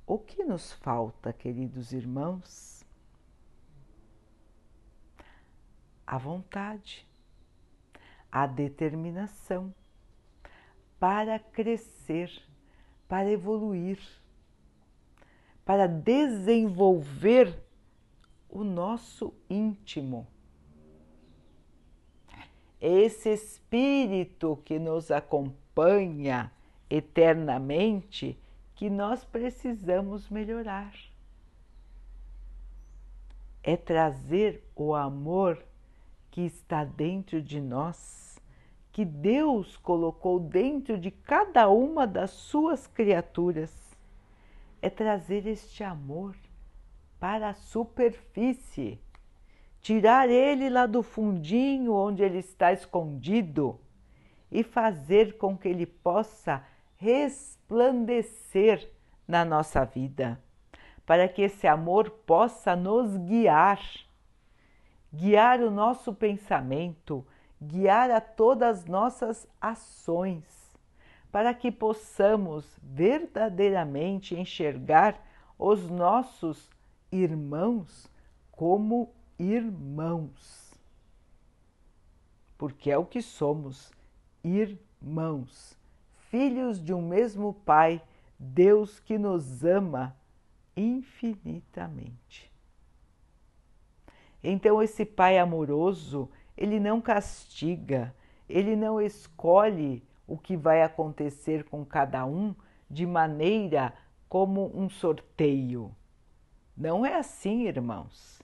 O 0.06 0.18
que 0.18 0.42
nos 0.42 0.72
falta, 0.72 1.32
queridos 1.32 1.92
irmãos? 1.92 2.79
A 6.10 6.18
vontade, 6.18 7.06
a 8.32 8.44
determinação, 8.44 9.72
para 10.98 11.38
crescer, 11.38 12.32
para 13.06 13.30
evoluir, 13.30 14.00
para 15.64 15.86
desenvolver 15.86 17.56
o 18.48 18.64
nosso 18.64 19.32
íntimo. 19.48 20.26
Esse 22.80 23.28
espírito 23.28 24.60
que 24.64 24.80
nos 24.80 25.12
acompanha 25.12 26.50
eternamente 26.90 28.36
que 28.74 28.90
nós 28.90 29.24
precisamos 29.24 30.28
melhorar. 30.28 30.92
É 33.62 33.76
trazer 33.76 34.64
o 34.74 34.92
amor 34.92 35.69
que 36.30 36.42
está 36.42 36.84
dentro 36.84 37.42
de 37.42 37.60
nós, 37.60 38.40
que 38.92 39.04
Deus 39.04 39.76
colocou 39.76 40.38
dentro 40.38 40.98
de 40.98 41.10
cada 41.10 41.68
uma 41.68 42.06
das 42.06 42.30
suas 42.30 42.86
criaturas. 42.86 43.72
É 44.82 44.88
trazer 44.88 45.46
este 45.46 45.84
amor 45.84 46.34
para 47.18 47.50
a 47.50 47.54
superfície, 47.54 48.98
tirar 49.80 50.28
ele 50.28 50.70
lá 50.70 50.86
do 50.86 51.02
fundinho 51.02 51.92
onde 51.92 52.22
ele 52.22 52.38
está 52.38 52.72
escondido 52.72 53.78
e 54.50 54.62
fazer 54.62 55.36
com 55.36 55.56
que 55.56 55.68
ele 55.68 55.86
possa 55.86 56.64
resplandecer 56.96 58.90
na 59.26 59.44
nossa 59.44 59.84
vida, 59.84 60.40
para 61.06 61.28
que 61.28 61.42
esse 61.42 61.66
amor 61.66 62.10
possa 62.10 62.74
nos 62.74 63.16
guiar, 63.16 63.80
guiar 65.12 65.60
o 65.60 65.70
nosso 65.70 66.14
pensamento, 66.14 67.26
guiar 67.60 68.10
a 68.10 68.20
todas 68.20 68.80
as 68.80 68.84
nossas 68.86 69.48
ações, 69.60 70.44
para 71.30 71.54
que 71.54 71.70
possamos 71.70 72.78
verdadeiramente 72.82 74.34
enxergar 74.34 75.20
os 75.58 75.88
nossos 75.90 76.70
irmãos 77.12 78.10
como 78.50 79.12
irmãos. 79.38 80.74
Porque 82.56 82.90
é 82.90 82.98
o 82.98 83.06
que 83.06 83.22
somos, 83.22 83.92
irmãos 84.44 85.80
filhos 86.30 86.82
de 86.82 86.94
um 86.94 87.02
mesmo 87.02 87.52
Pai, 87.52 88.00
Deus 88.38 89.00
que 89.00 89.18
nos 89.18 89.64
ama 89.64 90.16
infinitamente. 90.76 92.49
Então, 94.42 94.82
esse 94.82 95.04
Pai 95.04 95.38
amoroso, 95.38 96.28
ele 96.56 96.80
não 96.80 97.00
castiga, 97.00 98.14
ele 98.48 98.74
não 98.74 99.00
escolhe 99.00 100.02
o 100.26 100.38
que 100.38 100.56
vai 100.56 100.82
acontecer 100.82 101.64
com 101.64 101.84
cada 101.84 102.24
um 102.24 102.54
de 102.88 103.06
maneira 103.06 103.94
como 104.28 104.70
um 104.74 104.88
sorteio. 104.88 105.94
Não 106.76 107.04
é 107.04 107.16
assim, 107.16 107.66
irmãos. 107.66 108.40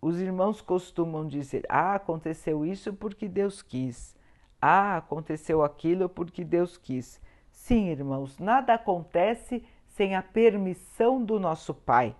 Os 0.00 0.20
irmãos 0.20 0.60
costumam 0.60 1.26
dizer: 1.26 1.64
Ah, 1.68 1.94
aconteceu 1.94 2.64
isso 2.64 2.92
porque 2.92 3.28
Deus 3.28 3.62
quis. 3.62 4.16
Ah, 4.60 4.96
aconteceu 4.96 5.62
aquilo 5.62 6.08
porque 6.08 6.44
Deus 6.44 6.76
quis. 6.76 7.20
Sim, 7.50 7.88
irmãos, 7.88 8.38
nada 8.38 8.74
acontece 8.74 9.64
sem 9.86 10.14
a 10.14 10.22
permissão 10.22 11.24
do 11.24 11.38
nosso 11.38 11.72
Pai. 11.72 12.16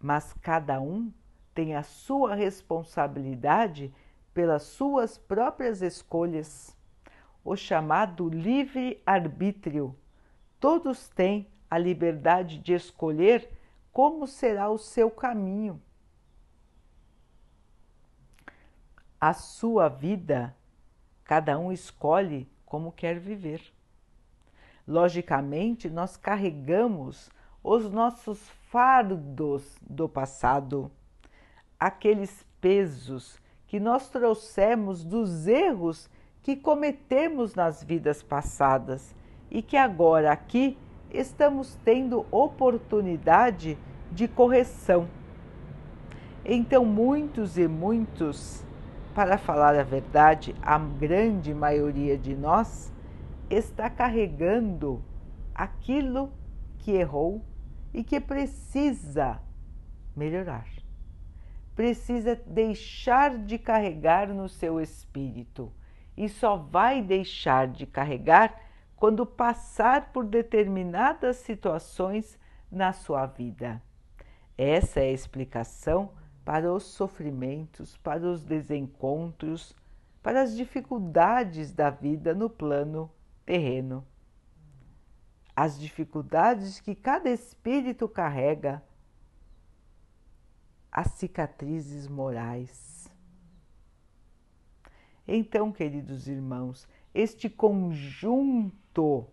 Mas 0.00 0.32
cada 0.42 0.80
um 0.80 1.12
tem 1.60 1.74
a 1.74 1.82
sua 1.82 2.34
responsabilidade 2.34 3.92
pelas 4.32 4.62
suas 4.62 5.18
próprias 5.18 5.82
escolhas, 5.82 6.74
o 7.44 7.54
chamado 7.54 8.30
livre-arbítrio. 8.30 9.94
Todos 10.58 11.10
têm 11.10 11.46
a 11.70 11.76
liberdade 11.76 12.56
de 12.56 12.72
escolher 12.72 13.50
como 13.92 14.26
será 14.26 14.70
o 14.70 14.78
seu 14.78 15.10
caminho. 15.10 15.78
A 19.20 19.34
sua 19.34 19.88
vida 19.88 20.56
Cada 21.22 21.56
um 21.60 21.70
escolhe 21.70 22.50
como 22.66 22.90
quer 22.90 23.20
viver. 23.20 23.62
Logicamente, 24.84 25.88
nós 25.88 26.16
carregamos 26.16 27.30
os 27.62 27.88
nossos 27.88 28.48
fardos 28.68 29.78
do 29.80 30.08
passado, 30.08 30.90
aqueles 31.80 32.46
pesos 32.60 33.40
que 33.66 33.80
nós 33.80 34.10
trouxemos 34.10 35.02
dos 35.02 35.46
erros 35.46 36.10
que 36.42 36.54
cometemos 36.54 37.54
nas 37.54 37.82
vidas 37.82 38.22
passadas 38.22 39.14
e 39.50 39.62
que 39.62 39.76
agora 39.76 40.30
aqui 40.30 40.76
estamos 41.10 41.78
tendo 41.84 42.26
oportunidade 42.30 43.78
de 44.12 44.28
correção. 44.28 45.08
Então, 46.44 46.84
muitos 46.84 47.58
e 47.58 47.66
muitos 47.66 48.64
para 49.14 49.36
falar 49.36 49.76
a 49.76 49.82
verdade, 49.82 50.54
a 50.62 50.78
grande 50.78 51.52
maioria 51.52 52.16
de 52.16 52.34
nós 52.34 52.92
está 53.48 53.90
carregando 53.90 55.02
aquilo 55.54 56.32
que 56.78 56.92
errou 56.92 57.44
e 57.92 58.04
que 58.04 58.20
precisa 58.20 59.40
melhorar. 60.16 60.79
Precisa 61.74 62.34
deixar 62.46 63.38
de 63.38 63.58
carregar 63.58 64.28
no 64.28 64.48
seu 64.48 64.80
espírito 64.80 65.72
e 66.16 66.28
só 66.28 66.56
vai 66.56 67.00
deixar 67.00 67.68
de 67.68 67.86
carregar 67.86 68.60
quando 68.96 69.24
passar 69.24 70.12
por 70.12 70.26
determinadas 70.26 71.36
situações 71.36 72.38
na 72.70 72.92
sua 72.92 73.24
vida. 73.24 73.80
Essa 74.58 75.00
é 75.00 75.04
a 75.04 75.12
explicação 75.12 76.12
para 76.44 76.70
os 76.72 76.82
sofrimentos, 76.82 77.96
para 77.96 78.26
os 78.26 78.44
desencontros, 78.44 79.74
para 80.22 80.42
as 80.42 80.54
dificuldades 80.54 81.72
da 81.72 81.88
vida 81.88 82.34
no 82.34 82.50
plano 82.50 83.10
terreno. 83.46 84.06
As 85.56 85.80
dificuldades 85.80 86.80
que 86.80 86.94
cada 86.94 87.30
espírito 87.30 88.06
carrega, 88.08 88.82
as 90.90 91.08
cicatrizes 91.12 92.08
morais. 92.08 93.08
Então, 95.26 95.70
queridos 95.70 96.26
irmãos, 96.26 96.88
este 97.14 97.48
conjunto 97.48 99.26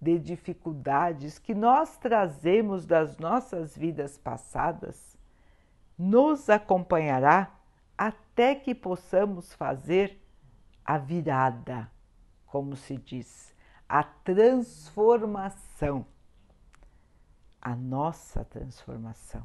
de 0.00 0.18
dificuldades 0.18 1.38
que 1.38 1.54
nós 1.54 1.98
trazemos 1.98 2.86
das 2.86 3.18
nossas 3.18 3.76
vidas 3.76 4.16
passadas 4.16 5.18
nos 5.98 6.48
acompanhará 6.48 7.52
até 7.96 8.54
que 8.54 8.74
possamos 8.74 9.52
fazer 9.52 10.18
a 10.84 10.96
virada, 10.96 11.90
como 12.46 12.76
se 12.76 12.96
diz, 12.96 13.52
a 13.88 14.04
transformação, 14.04 16.06
a 17.60 17.74
nossa 17.74 18.44
transformação. 18.44 19.44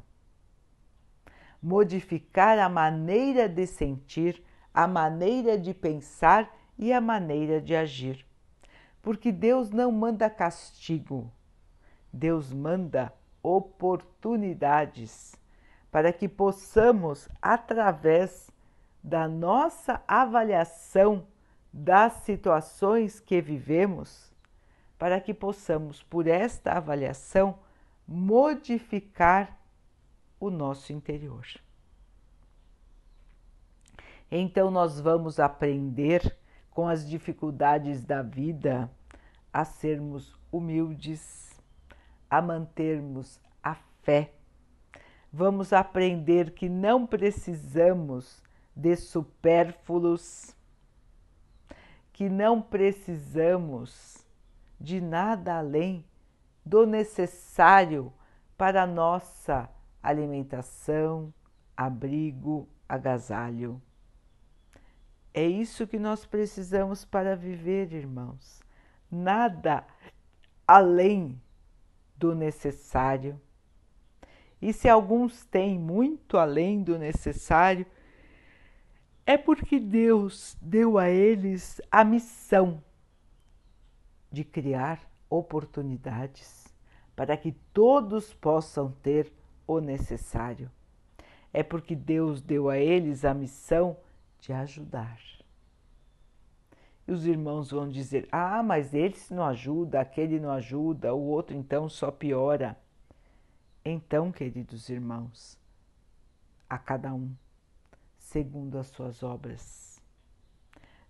Modificar 1.64 2.58
a 2.58 2.68
maneira 2.68 3.48
de 3.48 3.66
sentir, 3.66 4.44
a 4.74 4.86
maneira 4.86 5.56
de 5.56 5.72
pensar 5.72 6.54
e 6.78 6.92
a 6.92 7.00
maneira 7.00 7.58
de 7.58 7.74
agir. 7.74 8.26
Porque 9.00 9.32
Deus 9.32 9.70
não 9.70 9.90
manda 9.90 10.28
castigo, 10.28 11.32
Deus 12.12 12.52
manda 12.52 13.10
oportunidades 13.42 15.34
para 15.90 16.12
que 16.12 16.28
possamos, 16.28 17.30
através 17.40 18.50
da 19.02 19.26
nossa 19.26 20.02
avaliação 20.06 21.26
das 21.72 22.12
situações 22.24 23.20
que 23.20 23.40
vivemos, 23.40 24.30
para 24.98 25.18
que 25.18 25.32
possamos, 25.32 26.02
por 26.02 26.26
esta 26.26 26.72
avaliação, 26.72 27.58
modificar 28.06 29.63
o 30.38 30.50
nosso 30.50 30.92
interior. 30.92 31.46
Então, 34.30 34.70
nós 34.70 35.00
vamos 35.00 35.38
aprender 35.38 36.36
com 36.70 36.88
as 36.88 37.08
dificuldades 37.08 38.04
da 38.04 38.22
vida 38.22 38.90
a 39.52 39.64
sermos 39.64 40.36
humildes, 40.50 41.60
a 42.28 42.42
mantermos 42.42 43.40
a 43.62 43.74
fé 44.02 44.32
vamos 45.36 45.72
aprender 45.72 46.52
que 46.52 46.68
não 46.68 47.04
precisamos 47.04 48.40
de 48.74 48.94
supérfluos, 48.94 50.54
que 52.12 52.28
não 52.28 52.62
precisamos 52.62 54.24
de 54.78 55.00
nada 55.00 55.58
além 55.58 56.04
do 56.64 56.86
necessário 56.86 58.12
para 58.56 58.84
a 58.84 58.86
nossa 58.86 59.68
alimentação, 60.04 61.32
abrigo, 61.74 62.68
agasalho. 62.86 63.80
É 65.32 65.44
isso 65.46 65.86
que 65.86 65.98
nós 65.98 66.26
precisamos 66.26 67.04
para 67.04 67.34
viver, 67.34 67.92
irmãos. 67.92 68.60
Nada 69.10 69.84
além 70.68 71.40
do 72.16 72.34
necessário. 72.34 73.40
E 74.60 74.72
se 74.72 74.88
alguns 74.88 75.44
têm 75.46 75.78
muito 75.78 76.36
além 76.36 76.82
do 76.82 76.98
necessário, 76.98 77.86
é 79.26 79.38
porque 79.38 79.80
Deus 79.80 80.56
deu 80.60 80.98
a 80.98 81.08
eles 81.08 81.80
a 81.90 82.04
missão 82.04 82.82
de 84.30 84.44
criar 84.44 85.00
oportunidades 85.30 86.64
para 87.16 87.36
que 87.36 87.52
todos 87.72 88.34
possam 88.34 88.90
ter 89.02 89.32
o 89.66 89.80
necessário. 89.80 90.70
É 91.52 91.62
porque 91.62 91.94
Deus 91.94 92.40
deu 92.40 92.68
a 92.68 92.78
eles 92.78 93.24
a 93.24 93.32
missão 93.32 93.96
de 94.40 94.52
ajudar. 94.52 95.18
E 97.06 97.12
os 97.12 97.26
irmãos 97.26 97.70
vão 97.70 97.88
dizer: 97.88 98.28
ah, 98.32 98.62
mas 98.62 98.94
esse 98.94 99.32
não 99.32 99.44
ajuda, 99.44 100.00
aquele 100.00 100.40
não 100.40 100.50
ajuda, 100.50 101.14
o 101.14 101.20
outro 101.20 101.56
então 101.56 101.88
só 101.88 102.10
piora. 102.10 102.78
Então, 103.84 104.32
queridos 104.32 104.88
irmãos, 104.88 105.58
a 106.68 106.78
cada 106.78 107.12
um 107.12 107.34
segundo 108.16 108.78
as 108.78 108.88
suas 108.88 109.22
obras. 109.22 110.02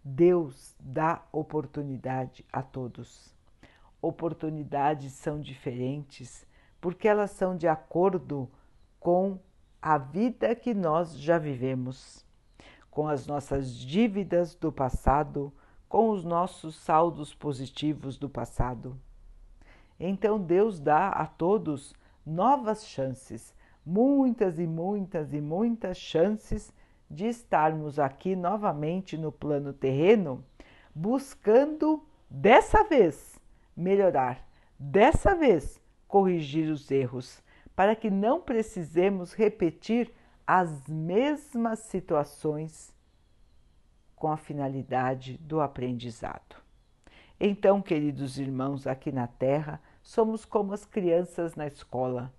Deus 0.03 0.75
dá 0.79 1.25
oportunidade 1.33 2.45
a 2.53 2.63
todos. 2.63 3.35
Oportunidades 4.03 5.13
são 5.13 5.41
diferentes 5.41 6.47
porque 6.85 7.09
elas 7.09 7.31
são 7.31 7.57
de 7.57 7.67
acordo 7.67 8.47
com 9.01 9.39
a 9.81 9.97
vida 9.97 10.55
que 10.55 10.75
nós 10.75 11.17
já 11.17 11.39
vivemos, 11.39 12.27
com 12.91 13.09
as 13.09 13.27
nossas 13.27 13.75
dívidas 13.75 14.55
do 14.55 14.71
passado, 14.71 15.51
com 15.89 16.11
os 16.11 16.27
nossos 16.27 16.77
saldos 16.77 17.35
positivos 17.35 18.19
do 18.19 18.29
passado. 18.29 19.01
Então 19.99 20.39
Deus 20.39 20.79
dá 20.79 21.09
a 21.09 21.27
todos 21.27 21.95
novas 22.27 22.87
chances, 22.87 23.55
muitas 23.83 24.59
e 24.59 24.67
muitas 24.67 25.33
e 25.33 25.41
muitas 25.41 25.97
chances 25.97 26.71
de 27.11 27.29
estarmos 27.29 27.99
aqui 27.99 28.37
novamente 28.37 29.17
no 29.17 29.33
plano 29.33 29.73
terreno, 29.73 30.45
buscando 30.95 32.07
dessa 32.29 32.85
vez 32.85 33.41
melhorar, 33.75 34.47
dessa 34.79 35.35
vez 35.35 35.83
corrigir 36.15 36.71
os 36.71 36.93
erros, 36.93 37.43
para 37.75 37.97
que 37.97 38.09
não 38.09 38.41
precisemos 38.41 39.33
repetir 39.33 40.15
as 40.47 40.87
mesmas 40.87 41.81
situações 41.81 42.95
com 44.15 44.31
a 44.31 44.37
finalidade 44.37 45.37
do 45.39 45.61
aprendizado. 45.61 46.55
Então, 47.41 47.83
queridos 47.83 48.39
irmãos, 48.39 48.87
aqui 48.87 49.11
na 49.11 49.27
Terra, 49.27 49.83
somos 50.05 50.45
como 50.45 50.73
as 50.73 50.85
crianças 50.85 51.57
na 51.57 51.67
escola, 51.67 52.33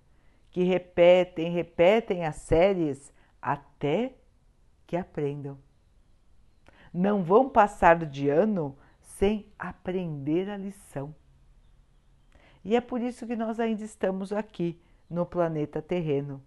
que 0.50 0.62
repetem, 0.62 1.52
repetem 1.52 2.24
as 2.24 2.36
séries 2.36 3.12
até 3.42 4.14
que 4.86 4.96
aprendam. 4.96 5.58
Não 6.94 7.22
vão 7.22 7.46
passar 7.46 8.06
de 8.06 8.30
ano 8.30 8.74
sem 9.02 9.46
aprender 9.58 10.48
a 10.48 10.56
lição. 10.56 11.14
E 12.66 12.74
é 12.74 12.80
por 12.80 13.00
isso 13.00 13.28
que 13.28 13.36
nós 13.36 13.60
ainda 13.60 13.84
estamos 13.84 14.32
aqui 14.32 14.76
no 15.08 15.24
planeta 15.24 15.80
terreno, 15.80 16.42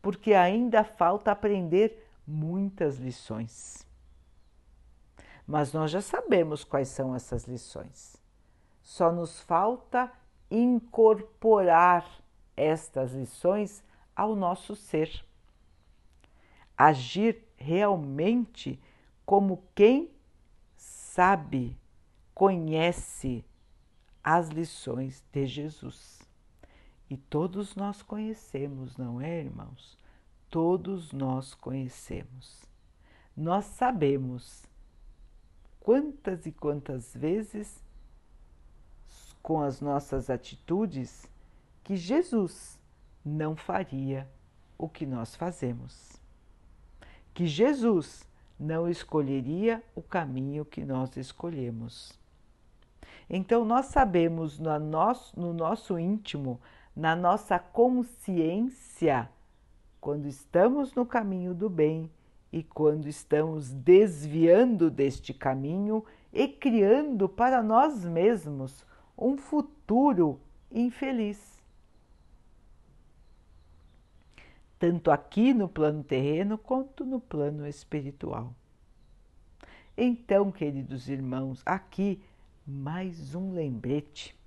porque 0.00 0.32
ainda 0.32 0.82
falta 0.82 1.30
aprender 1.30 2.08
muitas 2.26 2.96
lições. 2.96 3.86
Mas 5.46 5.74
nós 5.74 5.90
já 5.90 6.00
sabemos 6.00 6.64
quais 6.64 6.88
são 6.88 7.14
essas 7.14 7.44
lições. 7.44 8.16
Só 8.82 9.12
nos 9.12 9.42
falta 9.42 10.10
incorporar 10.50 12.02
estas 12.56 13.12
lições 13.12 13.84
ao 14.16 14.34
nosso 14.34 14.74
ser. 14.74 15.22
Agir 16.78 17.44
realmente 17.58 18.80
como 19.26 19.62
quem 19.74 20.10
sabe, 20.78 21.76
conhece 22.32 23.44
as 24.22 24.48
lições 24.48 25.24
de 25.32 25.46
Jesus. 25.46 26.20
E 27.08 27.16
todos 27.16 27.74
nós 27.74 28.02
conhecemos, 28.02 28.96
não 28.96 29.20
é, 29.20 29.40
irmãos? 29.40 29.96
Todos 30.50 31.12
nós 31.12 31.54
conhecemos. 31.54 32.64
Nós 33.36 33.64
sabemos 33.64 34.64
quantas 35.80 36.46
e 36.46 36.52
quantas 36.52 37.14
vezes, 37.14 37.82
com 39.42 39.62
as 39.62 39.80
nossas 39.80 40.28
atitudes, 40.28 41.26
que 41.82 41.96
Jesus 41.96 42.78
não 43.24 43.56
faria 43.56 44.28
o 44.76 44.88
que 44.88 45.06
nós 45.06 45.34
fazemos 45.34 46.18
que 47.38 47.46
Jesus 47.46 48.26
não 48.58 48.88
escolheria 48.88 49.80
o 49.94 50.02
caminho 50.02 50.64
que 50.64 50.84
nós 50.84 51.16
escolhemos. 51.16 52.17
Então, 53.28 53.64
nós 53.64 53.86
sabemos 53.86 54.58
no 54.58 54.78
nosso, 54.78 55.38
no 55.38 55.52
nosso 55.52 55.98
íntimo, 55.98 56.60
na 56.94 57.14
nossa 57.14 57.58
consciência, 57.58 59.28
quando 60.00 60.26
estamos 60.26 60.94
no 60.94 61.04
caminho 61.04 61.54
do 61.54 61.68
bem 61.68 62.10
e 62.52 62.62
quando 62.62 63.06
estamos 63.06 63.70
desviando 63.70 64.90
deste 64.90 65.34
caminho 65.34 66.04
e 66.32 66.48
criando 66.48 67.28
para 67.28 67.62
nós 67.62 68.04
mesmos 68.04 68.86
um 69.16 69.36
futuro 69.36 70.40
infeliz. 70.70 71.58
tanto 74.78 75.10
aqui 75.10 75.52
no 75.52 75.68
plano 75.68 76.04
terreno 76.04 76.56
quanto 76.56 77.04
no 77.04 77.20
plano 77.20 77.66
espiritual. 77.66 78.54
Então, 79.96 80.52
queridos 80.52 81.08
irmãos, 81.08 81.62
aqui 81.66 82.22
mais 82.70 83.34
um 83.34 83.54
lembrete 83.54 84.38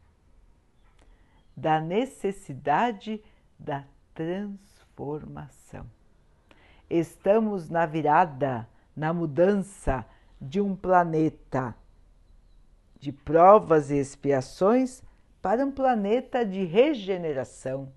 da 1.57 1.81
necessidade 1.81 3.19
da 3.57 3.83
transformação. 4.13 5.87
Estamos 6.87 7.67
na 7.67 7.87
virada, 7.87 8.69
na 8.95 9.11
mudança 9.11 10.05
de 10.39 10.61
um 10.61 10.75
planeta 10.75 11.73
de 12.99 13.11
provas 13.11 13.89
e 13.89 13.97
expiações 13.97 15.01
para 15.41 15.65
um 15.65 15.71
planeta 15.71 16.45
de 16.45 16.63
regeneração 16.63 17.91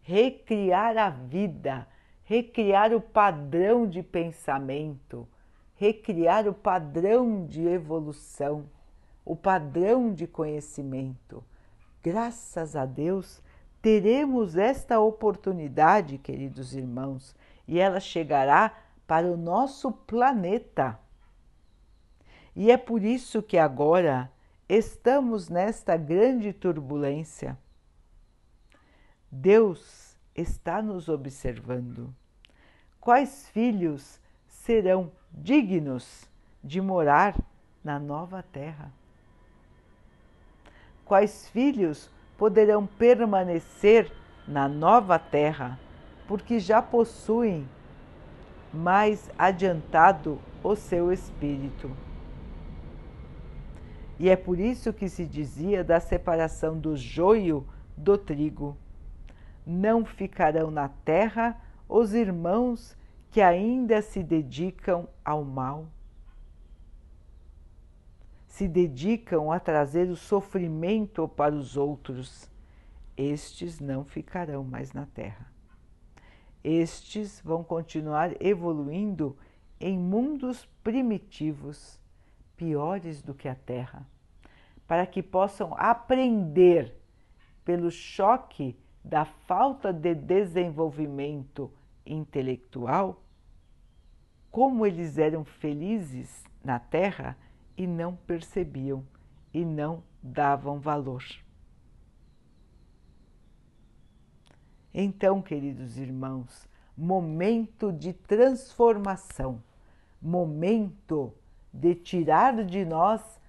recriar 0.00 0.96
a 0.96 1.10
vida, 1.10 1.86
recriar 2.24 2.94
o 2.94 3.02
padrão 3.02 3.86
de 3.86 4.02
pensamento, 4.02 5.28
recriar 5.76 6.48
o 6.48 6.54
padrão 6.54 7.46
de 7.46 7.66
evolução, 7.66 8.64
o 9.24 9.36
padrão 9.36 10.12
de 10.12 10.26
conhecimento. 10.26 11.44
Graças 12.02 12.74
a 12.74 12.84
Deus, 12.84 13.42
teremos 13.80 14.56
esta 14.56 15.00
oportunidade, 15.00 16.18
queridos 16.18 16.74
irmãos, 16.74 17.34
e 17.66 17.78
ela 17.78 18.00
chegará 18.00 18.76
para 19.06 19.26
o 19.26 19.36
nosso 19.36 19.92
planeta. 19.92 20.98
E 22.54 22.70
é 22.70 22.76
por 22.76 23.02
isso 23.02 23.42
que 23.42 23.56
agora 23.56 24.30
estamos 24.68 25.48
nesta 25.48 25.96
grande 25.96 26.52
turbulência 26.52 27.56
Deus 29.34 30.14
está 30.34 30.82
nos 30.82 31.08
observando. 31.08 32.14
Quais 33.00 33.48
filhos 33.48 34.20
serão 34.46 35.10
dignos 35.32 36.28
de 36.62 36.82
morar 36.82 37.34
na 37.82 37.98
nova 37.98 38.42
terra? 38.42 38.92
Quais 41.04 41.48
filhos 41.48 42.10
poderão 42.36 42.86
permanecer 42.86 44.10
na 44.46 44.68
nova 44.68 45.18
terra 45.18 45.78
porque 46.26 46.58
já 46.58 46.80
possuem 46.80 47.68
mais 48.72 49.30
adiantado 49.38 50.38
o 50.62 50.74
seu 50.74 51.12
espírito? 51.12 51.90
E 54.18 54.28
é 54.28 54.36
por 54.36 54.58
isso 54.58 54.92
que 54.92 55.08
se 55.08 55.26
dizia 55.26 55.82
da 55.82 55.98
separação 55.98 56.78
do 56.78 56.96
joio 56.96 57.66
do 57.96 58.16
trigo 58.16 58.76
não 59.66 60.04
ficarão 60.04 60.70
na 60.70 60.88
terra 60.88 61.60
os 61.88 62.14
irmãos 62.14 62.96
que 63.30 63.40
ainda 63.40 64.02
se 64.02 64.22
dedicam 64.22 65.08
ao 65.24 65.44
mal. 65.44 65.86
Se 68.52 68.68
dedicam 68.68 69.50
a 69.50 69.58
trazer 69.58 70.10
o 70.10 70.14
sofrimento 70.14 71.26
para 71.26 71.54
os 71.54 71.74
outros, 71.74 72.50
estes 73.16 73.80
não 73.80 74.04
ficarão 74.04 74.62
mais 74.62 74.92
na 74.92 75.06
terra. 75.06 75.50
Estes 76.62 77.40
vão 77.42 77.64
continuar 77.64 78.30
evoluindo 78.42 79.38
em 79.80 79.98
mundos 79.98 80.68
primitivos, 80.84 81.98
piores 82.54 83.22
do 83.22 83.32
que 83.32 83.48
a 83.48 83.54
Terra, 83.54 84.06
para 84.86 85.06
que 85.06 85.22
possam 85.22 85.74
aprender 85.78 86.94
pelo 87.64 87.90
choque 87.90 88.78
da 89.02 89.24
falta 89.24 89.94
de 89.94 90.14
desenvolvimento 90.14 91.72
intelectual 92.04 93.22
como 94.50 94.84
eles 94.84 95.16
eram 95.16 95.42
felizes 95.42 96.44
na 96.62 96.78
Terra 96.78 97.34
e 97.82 97.86
não 97.86 98.14
percebiam 98.14 99.04
e 99.52 99.64
não 99.64 100.04
davam 100.22 100.78
valor. 100.78 101.24
Então, 104.94 105.42
queridos 105.42 105.98
irmãos, 105.98 106.68
momento 106.96 107.92
de 107.92 108.12
transformação, 108.12 109.60
momento 110.20 111.34
de 111.72 111.96
tirar 111.96 112.64
de 112.64 112.84
nós 112.84 113.40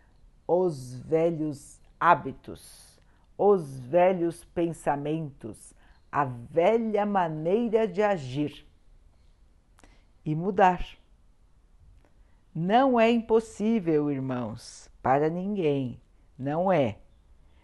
os 0.47 0.95
velhos 0.95 1.79
hábitos, 1.99 2.99
os 3.37 3.77
velhos 3.81 4.43
pensamentos, 4.45 5.75
a 6.11 6.25
velha 6.25 7.05
maneira 7.05 7.87
de 7.87 8.01
agir 8.01 8.65
e 10.25 10.33
mudar. 10.33 11.02
Não 12.53 12.99
é 12.99 13.09
impossível, 13.09 14.11
irmãos, 14.11 14.87
para 15.01 15.27
ninguém, 15.27 15.99
não 16.37 16.71
é. 16.71 16.99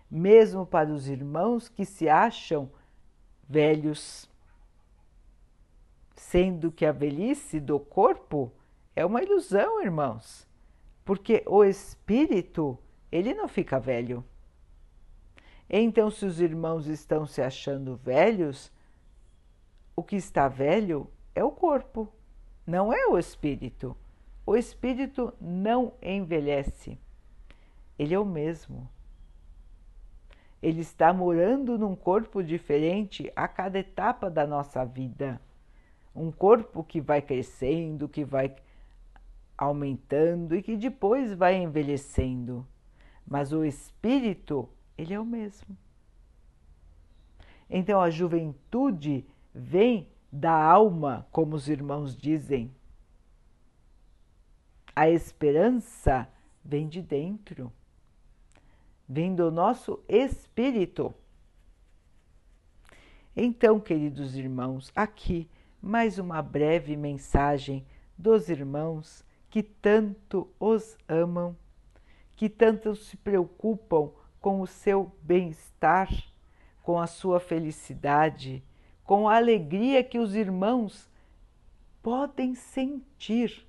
Mesmo 0.10 0.66
para 0.66 0.90
os 0.90 1.08
irmãos 1.08 1.70
que 1.70 1.86
se 1.86 2.10
acham 2.10 2.72
velhos, 3.48 4.28
sendo 6.16 6.72
que 6.72 6.86
a 6.86 6.92
velhice 6.92 7.60
do 7.60 7.80
corpo 7.80 8.52
é 8.96 9.06
uma 9.06 9.22
ilusão, 9.22 9.80
irmãos, 9.80 10.48
porque 11.06 11.44
o 11.46 11.64
espírito, 11.64 12.78
ele 13.12 13.36
não 13.36 13.48
fica 13.48 13.80
velho. 13.80 14.26
Então, 15.70 16.10
se 16.10 16.26
os 16.26 16.42
irmãos 16.42 16.88
estão 16.88 17.28
se 17.28 17.44
achando 17.44 17.96
velhos, 17.96 18.72
o 19.96 20.02
que 20.02 20.16
está 20.16 20.48
velho 20.48 21.08
é 21.36 21.44
o 21.44 21.52
corpo, 21.52 22.12
não 22.66 22.92
é 22.92 23.06
o 23.06 23.20
espírito. 23.20 23.96
O 24.50 24.58
espírito 24.58 25.32
não 25.40 25.94
envelhece, 26.02 26.98
ele 28.00 28.16
é 28.16 28.20
o 28.20 28.26
mesmo. 28.26 28.90
Ele 30.60 30.82
está 30.82 31.14
morando 31.14 31.78
num 31.78 31.96
corpo 31.96 32.42
diferente 32.42 33.32
a 33.36 33.48
cada 33.48 33.78
etapa 33.78 34.28
da 34.28 34.48
nossa 34.48 34.84
vida. 34.84 35.40
Um 36.16 36.32
corpo 36.32 36.84
que 36.84 37.00
vai 37.00 37.22
crescendo, 37.22 38.10
que 38.10 38.26
vai 38.26 38.56
aumentando 39.56 40.56
e 40.56 40.64
que 40.64 40.76
depois 40.76 41.32
vai 41.32 41.56
envelhecendo. 41.56 42.66
Mas 43.28 43.54
o 43.54 43.64
espírito, 43.64 44.68
ele 44.98 45.14
é 45.14 45.20
o 45.20 45.26
mesmo. 45.26 45.78
Então 47.70 48.02
a 48.02 48.10
juventude 48.10 49.28
vem 49.54 50.10
da 50.32 50.60
alma, 50.60 51.28
como 51.32 51.56
os 51.56 51.70
irmãos 51.70 52.18
dizem. 52.18 52.74
A 55.00 55.10
esperança 55.10 56.28
vem 56.62 56.86
de 56.86 57.02
dentro, 57.02 57.72
vem 59.08 59.34
do 59.34 59.50
nosso 59.50 60.04
espírito. 60.10 61.16
Então, 63.34 63.80
queridos 63.80 64.36
irmãos, 64.36 64.92
aqui 64.94 65.50
mais 65.82 66.20
uma 66.20 66.42
breve 66.42 66.98
mensagem 66.98 67.86
dos 68.18 68.50
irmãos 68.50 69.24
que 69.50 69.64
tanto 69.64 70.50
os 70.60 70.98
amam, 71.08 71.56
que 72.36 72.50
tanto 72.50 72.94
se 72.94 73.16
preocupam 73.16 74.12
com 74.42 74.60
o 74.60 74.68
seu 74.68 75.16
bem-estar, 75.22 76.10
com 76.84 77.00
a 77.00 77.08
sua 77.08 77.40
felicidade, 77.40 78.62
com 79.06 79.30
a 79.30 79.38
alegria 79.38 80.04
que 80.04 80.20
os 80.20 80.36
irmãos 80.36 81.10
podem 82.04 82.54
sentir 82.54 83.66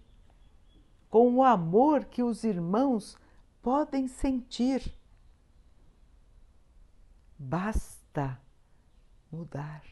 com 1.10 1.34
o 1.34 1.42
amor 1.42 2.04
que 2.04 2.22
os 2.22 2.44
irmãos 2.44 3.18
podem 3.60 4.06
sentir. 4.06 4.94
Basta 7.36 8.40
mudar, 9.30 9.82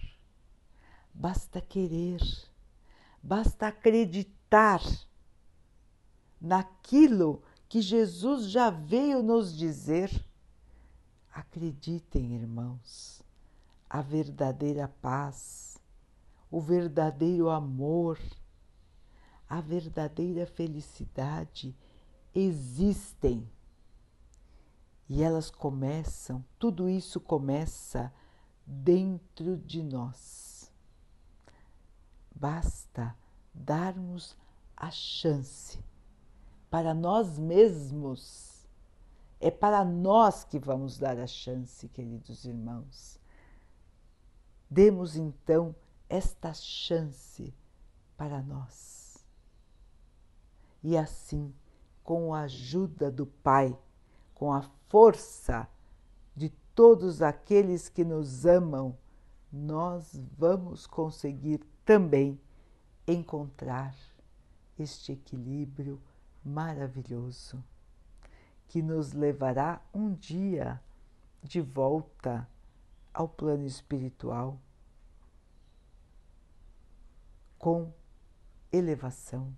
basta 1.12 1.60
querer, 1.60 2.20
basta 3.22 3.66
acreditar 3.66 4.80
naquilo 6.40 7.42
que 7.68 7.82
Jesus 7.82 8.48
já 8.48 8.70
veio 8.70 9.22
nos 9.22 9.56
dizer. 9.56 10.24
Acreditem, 11.32 12.34
irmãos, 12.34 13.22
a 13.90 14.00
verdadeira 14.02 14.88
paz, 15.00 15.78
o 16.50 16.60
verdadeiro 16.60 17.48
amor 17.48 18.18
a 19.48 19.60
verdadeira 19.60 20.46
felicidade 20.46 21.74
existem. 22.34 23.48
E 25.08 25.22
elas 25.22 25.50
começam, 25.50 26.44
tudo 26.58 26.88
isso 26.88 27.18
começa 27.18 28.12
dentro 28.66 29.56
de 29.56 29.82
nós. 29.82 30.70
Basta 32.34 33.16
darmos 33.54 34.36
a 34.76 34.90
chance 34.90 35.82
para 36.70 36.92
nós 36.92 37.38
mesmos. 37.38 38.68
É 39.40 39.50
para 39.50 39.82
nós 39.82 40.44
que 40.44 40.58
vamos 40.58 40.98
dar 40.98 41.18
a 41.18 41.26
chance, 41.26 41.88
queridos 41.88 42.44
irmãos. 42.44 43.18
Demos 44.68 45.16
então 45.16 45.74
esta 46.08 46.52
chance 46.52 47.54
para 48.16 48.42
nós 48.42 48.97
e 50.82 50.96
assim, 50.96 51.52
com 52.02 52.34
a 52.34 52.42
ajuda 52.42 53.10
do 53.10 53.26
Pai, 53.26 53.76
com 54.34 54.52
a 54.52 54.62
força 54.88 55.68
de 56.34 56.48
todos 56.74 57.20
aqueles 57.20 57.88
que 57.88 58.04
nos 58.04 58.46
amam, 58.46 58.96
nós 59.52 60.18
vamos 60.36 60.86
conseguir 60.86 61.60
também 61.84 62.40
encontrar 63.06 63.94
este 64.78 65.12
equilíbrio 65.12 66.00
maravilhoso 66.44 67.62
que 68.68 68.82
nos 68.82 69.12
levará 69.12 69.80
um 69.92 70.12
dia 70.12 70.80
de 71.42 71.60
volta 71.60 72.48
ao 73.12 73.28
plano 73.28 73.66
espiritual 73.66 74.60
com 77.58 77.92
elevação 78.70 79.52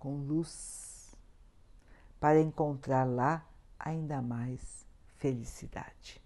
com 0.00 0.16
luz, 0.16 1.14
para 2.18 2.40
encontrar 2.40 3.04
lá 3.04 3.46
ainda 3.78 4.20
mais 4.20 4.86
felicidade. 5.16 6.20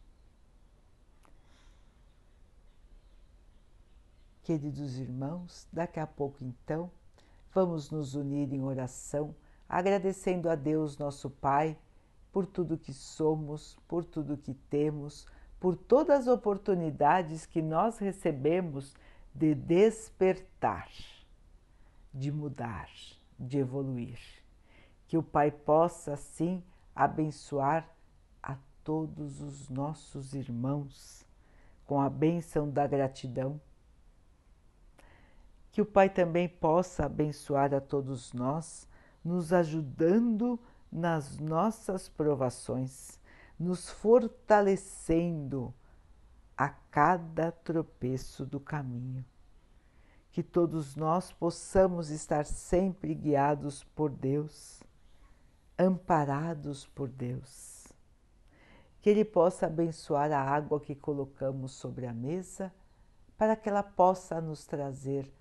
Queridos 4.44 4.98
irmãos, 4.98 5.66
daqui 5.72 5.98
a 5.98 6.06
pouco 6.06 6.44
então 6.44 6.90
vamos 7.52 7.90
nos 7.90 8.14
unir 8.14 8.52
em 8.52 8.62
oração, 8.62 9.34
agradecendo 9.68 10.48
a 10.48 10.54
Deus, 10.54 10.96
nosso 10.96 11.28
Pai, 11.28 11.76
por 12.32 12.46
tudo 12.46 12.78
que 12.78 12.92
somos, 12.92 13.76
por 13.88 14.04
tudo 14.04 14.36
que 14.36 14.54
temos, 14.54 15.26
por 15.58 15.76
todas 15.76 16.20
as 16.20 16.26
oportunidades 16.28 17.46
que 17.46 17.62
nós 17.62 17.98
recebemos 17.98 18.94
de 19.34 19.54
despertar, 19.54 20.88
de 22.12 22.30
mudar 22.30 22.88
de 23.38 23.58
evoluir. 23.58 24.18
Que 25.06 25.18
o 25.18 25.22
Pai 25.22 25.50
possa, 25.50 26.14
assim, 26.14 26.62
abençoar 26.94 27.88
a 28.42 28.56
todos 28.82 29.40
os 29.40 29.68
nossos 29.68 30.34
irmãos 30.34 31.26
com 31.84 32.00
a 32.00 32.08
bênção 32.08 32.70
da 32.70 32.86
gratidão. 32.86 33.60
Que 35.70 35.82
o 35.82 35.86
Pai 35.86 36.08
também 36.08 36.48
possa 36.48 37.06
abençoar 37.06 37.74
a 37.74 37.80
todos 37.80 38.32
nós, 38.32 38.88
nos 39.24 39.52
ajudando 39.52 40.58
nas 40.90 41.38
nossas 41.38 42.08
provações, 42.08 43.20
nos 43.58 43.90
fortalecendo 43.90 45.74
a 46.56 46.68
cada 46.68 47.50
tropeço 47.50 48.46
do 48.46 48.60
caminho 48.60 49.24
que 50.34 50.42
todos 50.42 50.96
nós 50.96 51.30
possamos 51.30 52.10
estar 52.10 52.44
sempre 52.44 53.14
guiados 53.14 53.84
por 53.84 54.10
Deus, 54.10 54.82
amparados 55.78 56.88
por 56.88 57.08
Deus. 57.08 57.86
Que 59.00 59.10
Ele 59.10 59.24
possa 59.24 59.66
abençoar 59.66 60.32
a 60.32 60.40
água 60.40 60.80
que 60.80 60.92
colocamos 60.92 61.70
sobre 61.70 62.04
a 62.04 62.12
mesa, 62.12 62.74
para 63.38 63.54
que 63.54 63.68
ela 63.68 63.84
possa 63.84 64.40
nos 64.40 64.66
trazer 64.66 65.32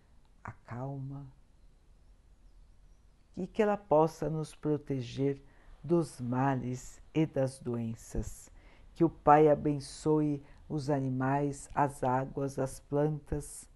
a 0.43 0.51
calma, 0.51 1.25
e 3.35 3.47
que 3.47 3.63
ela 3.63 3.77
possa 3.77 4.29
nos 4.29 4.53
proteger 4.53 5.41
dos 5.83 6.21
males 6.21 7.01
e 7.15 7.25
das 7.25 7.57
doenças. 7.57 8.51
Que 8.93 9.03
o 9.03 9.09
Pai 9.09 9.49
abençoe 9.49 10.43
os 10.69 10.91
animais, 10.91 11.67
as 11.73 12.03
águas, 12.03 12.59
as 12.59 12.79
plantas, 12.79 13.67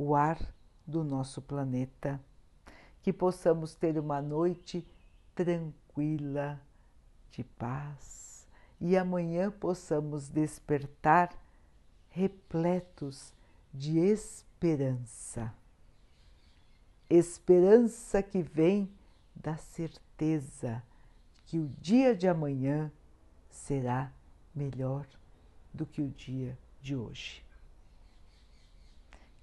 o 0.00 0.14
ar 0.14 0.38
do 0.86 1.04
nosso 1.04 1.42
planeta. 1.42 2.18
Que 3.02 3.12
possamos 3.12 3.74
ter 3.74 3.98
uma 3.98 4.22
noite 4.22 4.86
tranquila, 5.34 6.58
de 7.30 7.44
paz, 7.44 8.48
e 8.80 8.96
amanhã 8.96 9.50
possamos 9.50 10.28
despertar 10.28 11.30
repletos 12.08 13.32
de 13.72 13.98
esperança. 13.98 15.54
Esperança 17.08 18.22
que 18.22 18.42
vem 18.42 18.90
da 19.34 19.56
certeza 19.58 20.82
que 21.44 21.58
o 21.58 21.68
dia 21.78 22.14
de 22.14 22.26
amanhã 22.26 22.90
será 23.50 24.10
melhor 24.54 25.06
do 25.74 25.84
que 25.84 26.00
o 26.00 26.08
dia 26.08 26.58
de 26.80 26.96
hoje. 26.96 27.49